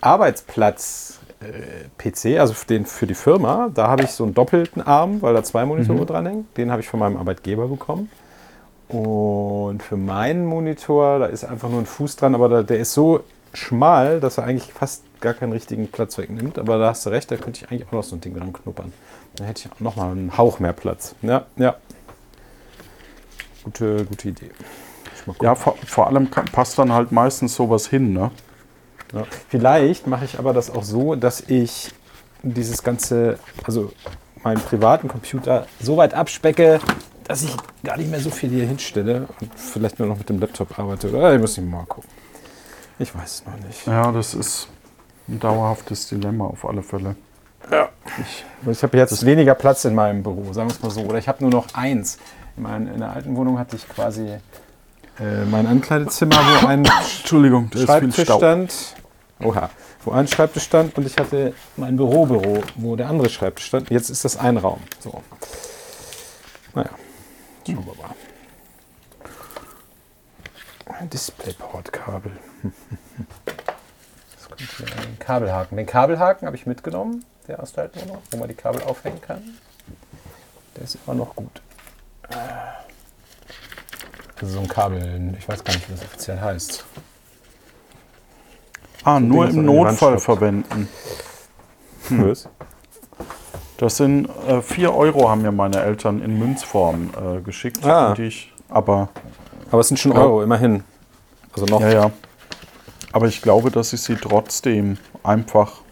Arbeitsplatz 0.00 1.20
äh, 1.40 1.88
PC, 1.98 2.38
also 2.38 2.54
für, 2.54 2.66
den, 2.66 2.86
für 2.86 3.06
die 3.06 3.14
Firma, 3.14 3.70
da 3.74 3.88
habe 3.88 4.04
ich 4.04 4.10
so 4.10 4.24
einen 4.24 4.34
doppelten 4.34 4.80
Arm, 4.80 5.20
weil 5.22 5.34
da 5.34 5.42
zwei 5.42 5.64
Monitore 5.64 6.06
dranhängen. 6.06 6.46
Den 6.56 6.70
habe 6.70 6.80
ich 6.80 6.88
von 6.88 7.00
meinem 7.00 7.16
Arbeitgeber 7.16 7.68
bekommen. 7.68 8.10
Und 8.88 9.82
für 9.82 9.96
meinen 9.96 10.44
Monitor, 10.44 11.18
da 11.18 11.26
ist 11.26 11.44
einfach 11.44 11.68
nur 11.68 11.80
ein 11.80 11.86
Fuß 11.86 12.16
dran, 12.16 12.34
aber 12.34 12.48
da, 12.48 12.62
der 12.62 12.78
ist 12.78 12.92
so 12.92 13.20
schmal, 13.54 14.20
dass 14.20 14.38
er 14.38 14.44
eigentlich 14.44 14.72
fast 14.72 15.02
gar 15.20 15.34
keinen 15.34 15.52
richtigen 15.52 15.88
Platz 15.88 16.18
wegnimmt. 16.18 16.58
Aber 16.58 16.78
da 16.78 16.88
hast 16.90 17.06
du 17.06 17.10
recht, 17.10 17.30
da 17.30 17.36
könnte 17.36 17.64
ich 17.64 17.70
eigentlich 17.70 17.88
auch 17.88 17.92
noch 17.92 18.02
so 18.02 18.16
ein 18.16 18.20
Ding 18.20 18.36
dran 18.36 18.52
knuppern. 18.52 18.92
Dann 19.36 19.46
hätte 19.46 19.66
ich 19.66 19.72
auch 19.72 19.80
noch 19.80 19.96
mal 19.96 20.10
einen 20.10 20.36
Hauch 20.36 20.58
mehr 20.58 20.72
Platz. 20.72 21.14
Ja, 21.22 21.46
ja. 21.56 21.76
Gute, 23.64 24.04
gute 24.04 24.28
Idee. 24.28 24.50
Ich. 25.14 25.42
Ja, 25.42 25.54
vor, 25.54 25.76
vor 25.86 26.08
allem 26.08 26.30
kann, 26.30 26.46
passt 26.46 26.78
dann 26.78 26.92
halt 26.92 27.12
meistens 27.12 27.54
sowas 27.54 27.86
hin, 27.86 28.12
ne? 28.12 28.30
Ja. 29.12 29.24
Vielleicht 29.48 30.06
mache 30.06 30.24
ich 30.24 30.38
aber 30.38 30.52
das 30.52 30.70
auch 30.70 30.82
so, 30.82 31.14
dass 31.14 31.40
ich 31.40 31.92
dieses 32.42 32.82
ganze, 32.82 33.38
also 33.64 33.92
meinen 34.42 34.60
privaten 34.60 35.08
Computer 35.08 35.66
so 35.80 35.96
weit 35.96 36.14
abspecke, 36.14 36.80
dass 37.24 37.42
ich 37.42 37.56
gar 37.84 37.96
nicht 37.96 38.10
mehr 38.10 38.20
so 38.20 38.30
viel 38.30 38.50
hier 38.50 38.66
hinstelle 38.66 39.28
und 39.40 39.54
vielleicht 39.54 39.98
nur 39.98 40.08
noch 40.08 40.18
mit 40.18 40.28
dem 40.28 40.40
Laptop 40.40 40.78
arbeite. 40.78 41.10
Oder 41.10 41.34
ich 41.34 41.40
muss 41.40 41.56
nicht 41.56 41.70
mal 41.70 41.84
gucken. 41.86 42.10
Ich 42.98 43.14
weiß 43.14 43.24
es 43.24 43.46
noch 43.46 43.56
nicht. 43.66 43.86
Ja, 43.86 44.10
das 44.12 44.34
ist 44.34 44.68
ein 45.28 45.38
dauerhaftes 45.38 46.08
Dilemma 46.08 46.46
auf 46.46 46.64
alle 46.64 46.82
Fälle. 46.82 47.16
Ich, 48.20 48.44
ich 48.70 48.82
habe 48.82 48.96
jetzt 48.96 49.24
weniger 49.24 49.54
Platz 49.54 49.84
in 49.84 49.94
meinem 49.94 50.22
Büro, 50.22 50.52
sagen 50.52 50.68
wir 50.68 50.74
es 50.74 50.82
mal 50.82 50.90
so. 50.90 51.00
Oder 51.02 51.18
ich 51.18 51.28
habe 51.28 51.42
nur 51.42 51.50
noch 51.50 51.74
eins. 51.74 52.18
In, 52.56 52.62
mein, 52.62 52.86
in 52.86 52.98
der 52.98 53.10
alten 53.10 53.36
Wohnung 53.36 53.58
hatte 53.58 53.76
ich 53.76 53.88
quasi 53.88 54.38
äh, 55.20 55.44
mein 55.50 55.66
Ankleidezimmer, 55.66 56.36
wo 56.36 56.66
ein 56.66 56.84
Entschuldigung, 57.18 57.70
da 57.70 57.78
ist 57.78 57.84
viel 57.84 58.12
Schreibtisch 58.12 58.34
stand. 58.36 58.94
Oha. 59.40 59.70
Wo 60.04 60.10
ein 60.10 60.26
Schreibtisch 60.26 60.64
stand 60.64 60.96
und 60.98 61.06
ich 61.06 61.16
hatte 61.16 61.54
mein 61.76 61.96
Bürobüro, 61.96 62.62
wo 62.74 62.96
der 62.96 63.08
andere 63.08 63.28
Schreibtisch 63.28 63.66
stand. 63.66 63.90
Jetzt 63.90 64.10
ist 64.10 64.24
das 64.24 64.36
ein 64.36 64.56
Raum. 64.56 64.80
So. 64.98 65.22
Naja, 66.74 66.90
schauen 67.66 67.86
wir 67.86 67.94
mal. 67.94 68.14
Ein 70.98 71.10
Displayport-Kabel. 71.10 72.32
Das 74.36 74.48
kommt 74.48 74.60
hier 74.60 74.86
an 74.86 75.02
den 75.02 75.18
Kabelhaken. 75.18 75.76
Den 75.76 75.86
Kabelhaken 75.86 76.46
habe 76.46 76.56
ich 76.56 76.66
mitgenommen, 76.66 77.24
der 77.48 77.62
aus 77.62 77.72
der 77.72 77.84
alten 77.84 78.00
Wohnung, 78.02 78.18
wo 78.30 78.36
man 78.36 78.48
die 78.48 78.54
Kabel 78.54 78.82
aufhängen 78.82 79.20
kann. 79.20 79.42
Der 80.76 80.84
ist 80.84 80.98
immer 81.06 81.16
noch 81.16 81.34
gut. 81.34 81.60
Das 82.28 82.48
ist 84.48 84.54
so 84.54 84.60
ein 84.60 84.68
Kabel, 84.68 85.34
ich 85.38 85.48
weiß 85.48 85.62
gar 85.62 85.74
nicht, 85.74 85.88
wie 85.88 85.92
das 85.92 86.02
offiziell 86.02 86.40
heißt. 86.40 86.84
Ah, 89.04 89.20
nur 89.20 89.46
Ding, 89.46 89.46
das 89.46 89.56
im 89.56 89.64
Notfall 89.64 90.18
verwenden. 90.18 90.88
Was? 92.08 92.48
Das 93.76 93.96
sind 93.96 94.28
äh, 94.46 94.62
4 94.62 94.94
Euro, 94.94 95.28
haben 95.28 95.42
mir 95.42 95.52
meine 95.52 95.80
Eltern 95.80 96.22
in 96.22 96.38
Münzform 96.38 97.10
äh, 97.20 97.40
geschickt. 97.40 97.84
Ah. 97.84 98.14
Ich, 98.16 98.52
aber, 98.68 99.08
Aber 99.70 99.80
es 99.80 99.88
sind 99.88 99.98
schon. 99.98 100.12
Euro, 100.12 100.42
immerhin. 100.42 100.84
Also 101.52 101.66
noch. 101.66 101.80
ja, 101.80 101.90
ja. 101.90 102.10
Aber 103.12 103.26
ich 103.26 103.42
glaube, 103.42 103.70
dass 103.70 103.92
ich 103.92 104.00
sie 104.00 104.16
trotzdem 104.16 104.98
einfach. 105.22 105.82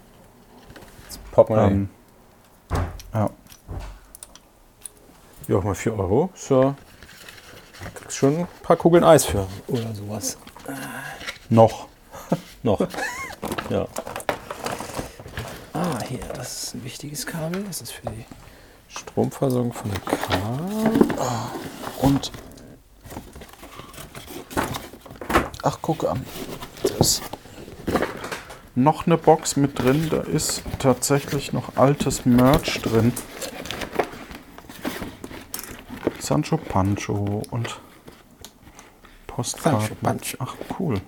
Portemonnaie. 1.31 1.71
Ähm, 1.71 1.89
ja. 3.13 3.29
ja, 5.47 5.55
auch 5.55 5.63
mal 5.63 5.75
4 5.75 5.97
Euro. 5.97 6.29
So. 6.35 6.75
Kriegst 7.95 8.17
schon 8.17 8.39
ein 8.39 8.47
paar 8.61 8.75
Kugeln 8.75 9.03
Eis 9.03 9.25
für. 9.25 9.47
Oder 9.67 9.95
sowas. 9.95 10.37
Noch. 11.49 11.87
Noch. 12.63 12.87
ja. 13.69 13.87
Ah, 15.73 15.99
hier, 16.07 16.19
das 16.35 16.63
ist 16.63 16.75
ein 16.75 16.83
wichtiges 16.83 17.25
Kabel. 17.25 17.63
Das 17.63 17.81
ist 17.81 17.91
für 17.91 18.07
die 18.09 18.25
Stromversorgung 18.87 19.73
von 19.73 19.91
der 19.91 19.99
Car. 20.01 21.51
Und. 22.01 22.31
Ach, 25.63 25.77
guck 25.81 26.03
an. 26.03 26.25
Da 26.83 26.95
ist 26.95 27.21
noch 28.75 29.05
eine 29.05 29.17
Box 29.17 29.55
mit 29.57 29.77
drin. 29.79 30.07
Da 30.09 30.17
ist 30.21 30.63
tatsächlich 30.79 31.53
noch 31.53 31.75
altes 31.77 32.25
Merch 32.25 32.81
drin. 32.81 33.11
Sancho 36.19 36.57
Pancho 36.57 37.41
und 37.51 37.79
Postkarten. 39.27 39.79
Sancho 39.81 39.95
Pancho. 40.01 40.37
Ach, 40.39 40.55
cool. 40.79 41.01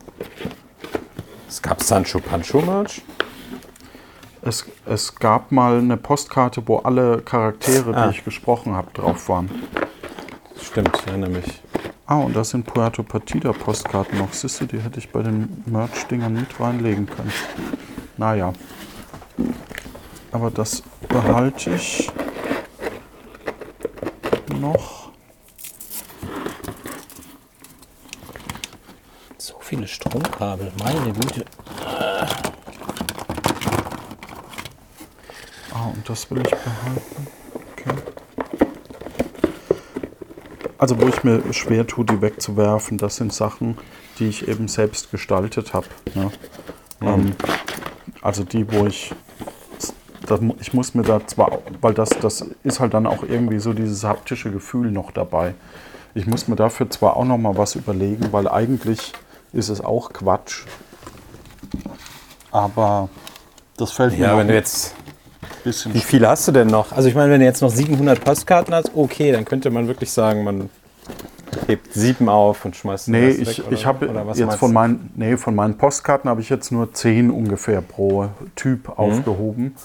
Es 1.48 1.62
gab 1.62 1.82
Sancho 1.84 2.20
Pancho 2.20 2.62
Merch. 2.62 3.02
Es, 4.42 4.66
es 4.86 5.16
gab 5.16 5.52
mal 5.54 5.78
eine 5.78 5.96
Postkarte, 5.96 6.68
wo 6.68 6.80
alle 6.80 7.22
Charaktere, 7.22 7.96
Ah. 7.96 8.08
die 8.08 8.18
ich 8.18 8.26
gesprochen 8.26 8.74
habe, 8.74 8.92
drauf 8.94 9.30
waren. 9.30 9.50
Stimmt, 10.62 10.98
ich 11.00 11.08
erinnere 11.08 11.30
mich. 11.30 11.62
Ah, 12.14 12.18
und 12.20 12.36
da 12.36 12.44
sind 12.44 12.64
Puerto 12.64 13.02
Partida 13.02 13.52
Postkarten 13.52 14.20
noch. 14.20 14.32
Siehst 14.34 14.62
du, 14.62 14.66
die 14.68 14.80
hätte 14.80 15.00
ich 15.00 15.10
bei 15.10 15.24
den 15.24 15.64
Merch-Dingern 15.66 16.32
mit 16.32 16.60
reinlegen 16.60 17.08
können. 17.08 17.34
Naja. 18.18 18.54
Aber 20.32 20.52
das 20.52 20.84
behalte 21.10 21.74
ich 21.74 22.12
noch. 24.60 25.10
So 29.40 29.56
viele 29.60 29.88
Stromkabel, 29.88 30.72
meine 30.84 31.14
Güte. 31.14 31.46
Ah, 35.74 35.88
und 35.88 36.08
das 36.08 36.30
will 36.30 36.44
ich 36.46 36.52
behalten. 36.52 37.28
Okay. 37.72 37.96
Also, 40.84 41.00
wo 41.00 41.08
ich 41.08 41.24
mir 41.24 41.42
schwer 41.54 41.88
tue, 41.88 42.04
die 42.04 42.22
wegzuwerfen, 42.22 42.98
das 42.98 43.16
sind 43.16 43.32
Sachen, 43.32 43.78
die 44.20 44.28
ich 44.28 44.50
eben 44.50 44.68
selbst 44.68 45.12
gestaltet 45.12 45.74
habe. 45.74 45.86
Ne? 46.14 46.30
Ähm, 47.00 47.36
also 48.22 48.44
die, 48.44 48.70
wo 48.70 48.86
ich. 48.86 49.14
Das, 50.28 50.42
ich 50.60 50.74
muss 50.74 50.94
mir 50.94 51.04
da 51.04 51.26
zwar, 51.26 51.60
weil 51.80 51.94
das, 51.94 52.10
das 52.10 52.46
ist 52.66 52.82
halt 52.82 52.94
dann 52.94 53.08
auch 53.08 53.24
irgendwie 53.24 53.60
so 53.60 53.72
dieses 53.72 54.04
haptische 54.04 54.52
Gefühl 54.52 54.92
noch 54.92 55.12
dabei. 55.12 55.54
Ich 56.16 56.28
muss 56.28 56.50
mir 56.50 56.58
dafür 56.58 56.90
zwar 56.90 57.16
auch 57.16 57.24
noch 57.24 57.38
mal 57.38 57.56
was 57.56 57.76
überlegen, 57.76 58.34
weil 58.34 58.50
eigentlich 58.50 59.14
ist 59.54 59.70
es 59.70 59.80
auch 59.80 60.12
Quatsch. 60.12 60.66
Aber 62.52 63.08
das 63.78 63.94
fällt 63.94 64.18
mir 64.18 64.26
Ja, 64.26 64.38
wenn 64.38 64.50
du 64.50 64.54
jetzt. 64.54 64.96
Bisschen 65.64 65.94
Wie 65.94 66.00
viele 66.00 66.28
hast 66.30 66.48
du 66.48 66.52
denn 66.52 66.68
noch? 66.68 66.92
Also, 66.92 67.10
ich 67.10 67.16
meine, 67.16 67.32
wenn 67.32 67.40
du 67.40 67.46
jetzt 67.46 67.62
noch 67.62 67.70
700 67.72 68.24
Postkarten 68.24 68.74
hast, 68.74 68.92
okay, 68.96 69.32
dann 69.32 69.46
könnte 69.46 69.70
man 69.70 69.88
wirklich 69.88 70.12
sagen, 70.12 70.44
man 70.44 70.70
hebt 71.68 71.94
sieben 71.94 72.30
auf 72.30 72.66
und 72.66 72.76
schmeißt 72.76 73.08
den 73.08 73.12
Nee, 73.14 73.26
Rest 73.28 73.40
ich, 73.42 73.58
weg, 73.60 73.66
oder- 73.68 73.76
ich 73.76 73.86
habe 73.86 74.34
jetzt 74.36 74.56
von 74.56 74.74
meinen, 74.74 75.12
nee, 75.16 75.38
von 75.38 75.54
meinen 75.56 75.78
Postkarten 75.78 76.30
habe 76.30 76.42
ich 76.42 76.50
jetzt 76.50 76.72
nur 76.72 76.94
zehn 76.94 77.30
ungefähr 77.30 77.82
pro 77.82 78.30
Typ 78.56 78.98
aufgehoben. 78.98 79.76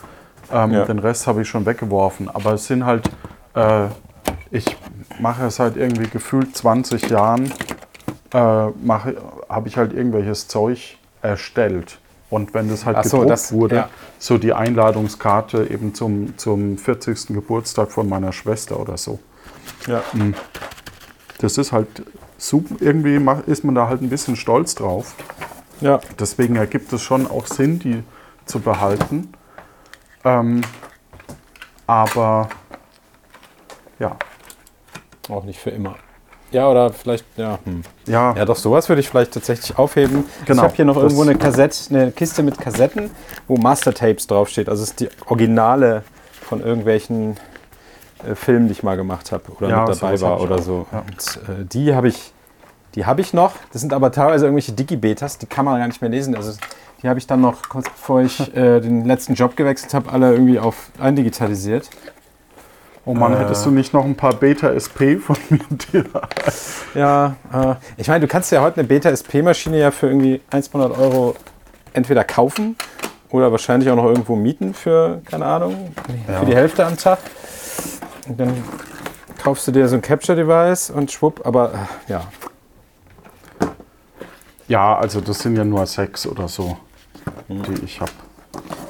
Ähm, 0.53 0.69
Mhm. 0.71 0.75
Ja. 0.75 0.85
Den 0.87 0.99
Rest 0.99 1.27
habe 1.27 1.43
ich 1.43 1.49
schon 1.49 1.67
weggeworfen. 1.67 2.29
Aber 2.31 2.55
es 2.55 2.67
sind 2.67 2.87
halt, 2.87 3.09
äh, 3.55 3.87
ich 4.51 4.65
mache 5.21 5.45
es 5.47 5.57
seit 5.57 5.77
irgendwie 5.77 6.09
gefühlt 6.09 6.57
20 6.57 7.11
Jahren, 7.11 7.53
äh, 8.33 8.39
habe 8.39 9.67
ich 9.67 9.77
halt 9.77 9.93
irgendwelches 9.93 10.49
Zeug 10.49 10.97
erstellt. 11.21 11.99
Und 12.31 12.53
wenn 12.53 12.69
das 12.69 12.85
halt 12.85 13.05
so, 13.05 13.19
gedruckt 13.21 13.31
das- 13.31 13.53
wurde, 13.53 13.77
ja. 13.77 13.89
so 14.19 14.37
die 14.39 14.53
Einladungskarte 14.53 15.67
eben 15.71 15.95
zum, 15.95 16.37
zum 16.37 16.77
40. 16.77 17.29
Geburtstag 17.35 17.91
von 17.91 18.09
meiner 18.09 18.33
Schwester 18.33 18.79
oder 18.79 18.97
so. 18.99 19.19
Ja. 19.87 20.03
Das 21.39 21.57
ist 21.57 21.73
halt 21.73 21.89
super, 22.37 22.75
irgendwie 22.81 23.19
ist 23.47 23.65
man 23.65 23.75
da 23.75 23.89
halt 23.89 24.03
ein 24.03 24.11
bisschen 24.11 24.37
stolz 24.37 24.75
drauf. 24.75 25.15
ja. 25.81 26.01
Deswegen 26.19 26.57
ergibt 26.57 26.93
es 26.93 27.03
schon 27.03 27.27
auch 27.27 27.47
Sinn, 27.47 27.79
die 27.79 28.03
zu 28.45 28.61
behalten. 28.61 29.33
Ähm, 30.25 30.61
aber 31.87 32.49
ja, 33.99 34.17
Auch 35.29 35.45
nicht 35.45 35.61
für 35.61 35.71
immer. 35.71 35.97
Ja, 36.51 36.71
oder 36.71 36.93
vielleicht, 36.93 37.25
ja. 37.37 37.59
Hm. 37.65 37.83
ja, 38.07 38.35
Ja, 38.35 38.45
doch, 38.45 38.57
sowas 38.57 38.89
würde 38.89 39.01
ich 39.01 39.09
vielleicht 39.09 39.33
tatsächlich 39.33 39.77
aufheben. 39.79 40.25
Genau, 40.47 40.63
Ich 40.63 40.65
habe 40.69 40.77
hier 40.77 40.85
noch 40.85 40.97
irgendwo 40.97 41.23
eine 41.23 41.35
Kassette, 41.37 41.95
eine 41.95 42.11
Kiste 42.13 42.43
mit 42.43 42.59
Kassetten, 42.59 43.11
wo 43.47 43.57
Mastertapes 43.57 44.27
draufsteht. 44.27 44.69
Also 44.69 44.83
es 44.83 44.91
ist 44.91 45.01
die 45.01 45.09
Originale 45.27 46.05
von 46.41 46.63
irgendwelchen 46.63 47.37
äh, 48.27 48.35
Filmen, 48.35 48.67
die 48.69 48.73
ich 48.73 48.83
mal 48.83 48.97
gemacht 48.97 49.31
habe 49.33 49.45
oder 49.59 49.69
Ja, 49.69 49.85
mit 49.85 50.01
dabei 50.01 50.21
war 50.21 50.41
oder 50.41 50.57
auch, 50.57 50.63
so. 50.63 50.87
ja. 50.91 51.01
Und 51.01 51.41
äh, 51.49 51.65
die 51.67 51.95
habe 51.95 52.09
ich, 52.09 52.33
die 52.95 53.05
habe 53.05 53.21
ich 53.21 53.35
noch. 53.35 53.53
Das 53.73 53.83
sind 53.83 53.93
aber 53.93 54.11
teilweise 54.11 54.47
irgendwelche 54.47 54.73
Digibetas, 54.73 55.37
die 55.39 55.47
kann 55.47 55.65
man 55.67 55.79
gar 55.79 55.87
nicht 55.87 56.01
mehr 56.01 56.11
lesen. 56.11 56.35
Also 56.35 56.53
die 57.03 57.09
habe 57.09 57.19
ich 57.19 57.27
dann 57.27 57.41
noch 57.43 57.69
kurz 57.69 57.89
bevor 57.91 58.23
ich 58.23 58.41
äh, 58.57 58.81
den 58.81 59.05
letzten 59.05 59.35
Job 59.35 59.55
gewechselt 59.57 59.93
habe, 59.95 60.11
alle 60.11 60.33
irgendwie 60.33 60.59
auf 60.59 60.91
eindigitalisiert. 60.99 61.91
Oh 63.09 63.15
Mann, 63.15 63.33
Äh. 63.33 63.39
hättest 63.39 63.65
du 63.67 63.71
nicht 63.71 63.93
noch 63.95 64.05
ein 64.05 64.15
paar 64.17 64.35
Beta-SP 64.35 65.17
von 65.19 65.37
mir 65.49 65.61
dir? 65.93 66.05
Ja, 66.95 67.37
äh, 67.53 67.75
ich 67.97 68.07
meine, 68.09 68.21
du 68.21 68.29
kannst 68.29 68.53
ja 68.53 68.61
heute 68.61 68.79
eine 68.81 68.89
Beta-SP-Maschine 68.89 69.79
ja 69.79 69.91
für 69.91 70.07
irgendwie 70.09 70.41
100 70.51 70.97
Euro 70.99 71.35
entweder 71.95 72.23
kaufen 72.25 72.77
oder 73.31 73.51
wahrscheinlich 73.51 73.91
auch 73.91 73.97
noch 73.97 74.05
irgendwo 74.05 74.37
mieten 74.37 74.75
für, 74.75 75.21
keine 75.25 75.47
Ahnung, 75.47 75.93
für 76.39 76.47
die 76.47 76.55
Hälfte 76.55 76.85
am 76.87 76.97
Tag. 76.97 77.19
Und 78.29 78.39
dann 78.39 78.53
kaufst 79.43 79.67
du 79.67 79.73
dir 79.73 79.89
so 79.89 79.97
ein 79.97 80.03
Capture-Device 80.03 80.91
und 80.91 81.11
schwupp, 81.11 81.47
aber 81.47 81.73
äh, 81.73 82.13
ja. 82.13 82.23
Ja, 84.69 84.99
also 84.99 85.21
das 85.23 85.39
sind 85.39 85.57
ja 85.57 85.65
nur 85.65 85.87
sechs 85.87 86.27
oder 86.27 86.47
so, 86.47 86.77
die 87.49 87.85
ich 87.85 88.01
habe. 88.03 88.13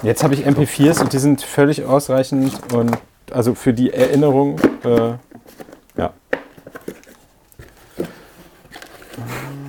Jetzt 0.03 0.25
habe 0.25 0.35
ich 0.35 0.45
MP4s 0.47 1.01
und 1.01 1.13
die 1.13 1.19
sind 1.19 1.43
völlig 1.43 1.85
ausreichend 1.85 2.53
und 2.75 2.97
also 3.33 3.55
für 3.55 3.73
die 3.73 3.93
Erinnerung, 3.93 4.59
äh, 4.85 5.15
ja. 5.97 6.13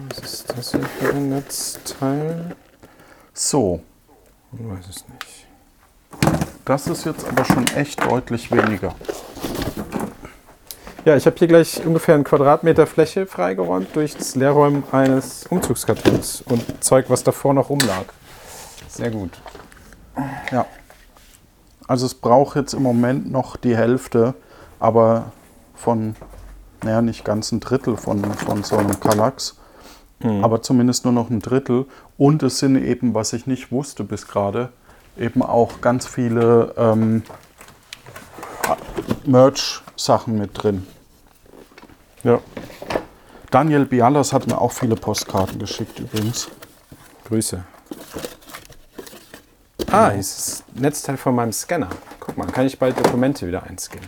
Was 0.10 0.20
ist 0.20 0.50
das 0.56 0.72
hier 0.72 0.82
für 0.82 1.14
ein 1.14 1.30
Netzteil? 1.30 2.56
So, 3.34 3.82
Ich 4.54 4.60
weiß 4.60 4.88
es 4.90 5.06
nicht. 5.08 5.48
das 6.66 6.88
ist 6.88 7.06
jetzt 7.06 7.28
aber 7.28 7.46
schon 7.46 7.66
echt 7.76 8.04
deutlich 8.04 8.52
weniger. 8.52 8.96
Ja, 11.06 11.16
ich 11.16 11.26
habe 11.26 11.38
hier 11.38 11.48
gleich 11.48 11.84
ungefähr 11.86 12.16
einen 12.16 12.26
Quadratmeter 12.26 12.86
Fläche 12.86 13.26
freigeräumt 13.26 13.96
durch 13.96 14.16
das 14.18 14.36
Leerräumen 14.36 14.84
eines 14.92 15.48
Umzugskartons 15.48 16.42
und 16.42 16.84
Zeug, 16.84 17.06
was 17.10 17.24
davor 17.24 17.54
noch 17.54 17.70
rumlag. 17.70 18.06
Sehr 18.90 19.10
gut. 19.10 19.32
Ja. 20.52 20.66
Also 21.90 22.06
es 22.06 22.14
braucht 22.14 22.56
jetzt 22.56 22.76
im 22.76 22.84
Moment 22.84 23.32
noch 23.32 23.56
die 23.58 23.76
Hälfte, 23.76 24.36
aber 24.80 25.32
von, 25.74 26.16
naja, 26.84 27.02
nicht 27.02 27.26
ganz 27.26 27.52
ein 27.52 27.62
Drittel 27.62 27.98
von, 27.98 28.24
von 28.24 28.64
so 28.64 28.78
einem 28.78 29.00
Kallax, 29.00 29.58
aber 30.44 30.62
zumindest 30.62 31.06
nur 31.06 31.14
noch 31.14 31.32
ein 31.32 31.40
Drittel. 31.40 31.88
Und 32.16 32.44
es 32.44 32.60
sind 32.60 32.76
eben, 32.76 33.16
was 33.16 33.34
ich 33.34 33.48
nicht 33.48 33.72
wusste 33.72 34.04
bis 34.04 34.28
gerade, 34.28 34.70
eben 35.18 35.42
auch 35.42 35.82
ganz 35.82 36.06
viele 36.06 36.76
ähm, 36.78 37.24
Merch-Sachen 39.26 40.38
mit 40.38 40.62
drin. 40.62 40.86
Ja, 42.24 42.40
Daniel 43.50 43.86
Bialas 43.86 44.32
hat 44.32 44.46
mir 44.46 44.62
auch 44.62 44.74
viele 44.74 44.96
Postkarten 44.96 45.58
geschickt 45.58 46.00
übrigens. 46.00 46.50
Grüße. 47.28 47.64
Ah, 49.92 50.12
hier 50.12 50.20
ist 50.20 50.38
das 50.38 50.64
Netzteil 50.76 51.18
von 51.18 51.34
meinem 51.34 51.52
Scanner. 51.52 51.90
Guck 52.20 52.38
mal, 52.38 52.46
kann 52.46 52.68
ich 52.68 52.78
bald 52.78 53.00
Dokumente 53.00 53.48
wieder 53.48 53.64
einscannen. 53.64 54.08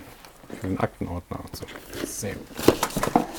Für 0.59 0.67
den 0.67 0.79
Aktenordner 0.79 1.39
und 1.39 1.55
so. 1.55 1.65
Gut. 1.65 3.31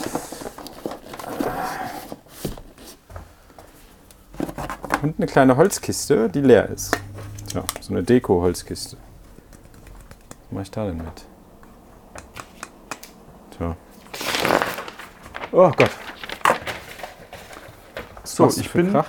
Und 5.03 5.19
eine 5.19 5.27
kleine 5.27 5.57
Holzkiste, 5.57 6.29
die 6.29 6.41
leer 6.41 6.69
ist. 6.69 6.97
Tja, 7.49 7.63
so 7.81 7.93
eine 7.93 8.03
Deko-Holzkiste. 8.03 8.97
Was 8.97 10.53
mache 10.53 10.63
ich 10.65 10.71
da 10.73 10.87
denn 10.87 10.97
mit? 10.97 11.25
Tja. 13.57 13.77
Oh 15.53 15.71
Gott. 15.77 15.91
So, 18.25 18.49
ich 18.49 18.73
bin, 18.73 18.91
Krach? 18.91 19.09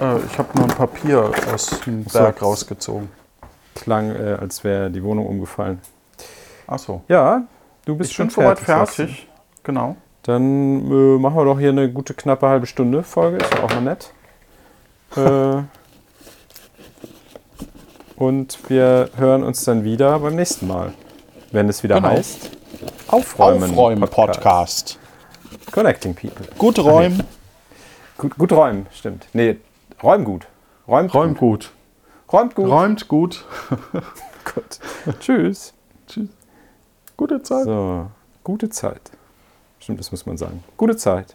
Äh, 0.00 0.18
ich 0.26 0.38
habe 0.38 0.48
nur 0.56 0.64
ein 0.64 0.74
Papier 0.76 1.30
aus 1.52 1.80
dem 1.86 2.04
so. 2.06 2.18
Berg 2.18 2.42
rausgezogen. 2.42 3.08
Klang, 3.74 4.14
äh, 4.14 4.36
als 4.40 4.62
wäre 4.64 4.90
die 4.90 5.02
Wohnung 5.02 5.26
umgefallen. 5.26 5.80
Achso. 6.66 7.02
Ja, 7.08 7.42
du 7.84 7.96
bist 7.96 8.10
Ich 8.10 8.16
schon 8.16 8.28
bin 8.28 8.34
soweit 8.34 8.60
du. 8.60 8.64
fertig. 8.64 9.28
Genau. 9.62 9.96
Dann 10.22 10.90
äh, 10.90 11.18
machen 11.18 11.36
wir 11.36 11.44
doch 11.44 11.58
hier 11.58 11.70
eine 11.70 11.90
gute 11.92 12.14
knappe 12.14 12.46
halbe 12.48 12.66
Stunde 12.66 13.02
Folge. 13.02 13.38
Ist 13.38 13.52
ja 13.54 13.62
auch 13.62 13.70
mal 13.70 13.82
nett. 13.82 14.12
äh, 15.16 15.62
und 18.16 18.58
wir 18.70 19.10
hören 19.16 19.42
uns 19.42 19.64
dann 19.64 19.84
wieder 19.84 20.18
beim 20.20 20.36
nächsten 20.36 20.66
Mal, 20.68 20.92
wenn 21.50 21.68
es 21.68 21.82
wieder 21.82 21.96
Genau. 21.96 22.08
heißt 22.10 22.50
Aufräumen, 23.08 23.70
Aufräumen-Podcast. 23.70 24.98
Connecting 25.72 26.14
People. 26.14 26.46
Gut 26.58 26.78
räumen. 26.78 27.22
Gut, 28.16 28.38
gut 28.38 28.52
räumen, 28.52 28.86
stimmt. 28.92 29.26
Nee, 29.32 29.56
räum 30.02 30.24
gut. 30.24 30.46
Räumt, 30.86 31.14
Räumt 31.14 31.38
gut. 31.38 31.72
Räumt 32.32 32.54
gut. 32.54 32.68
Räumt 32.68 33.08
gut. 33.08 33.44
gut. 34.54 34.80
Tschüss. 35.20 35.72
Tschüss. 36.06 36.28
Gute 37.16 37.42
Zeit. 37.42 37.64
So, 37.64 38.06
gute 38.42 38.68
Zeit. 38.68 39.10
Stimmt, 39.78 40.00
das 40.00 40.10
muss 40.10 40.26
man 40.26 40.36
sagen. 40.36 40.64
Gute 40.76 40.96
Zeit. 40.96 41.34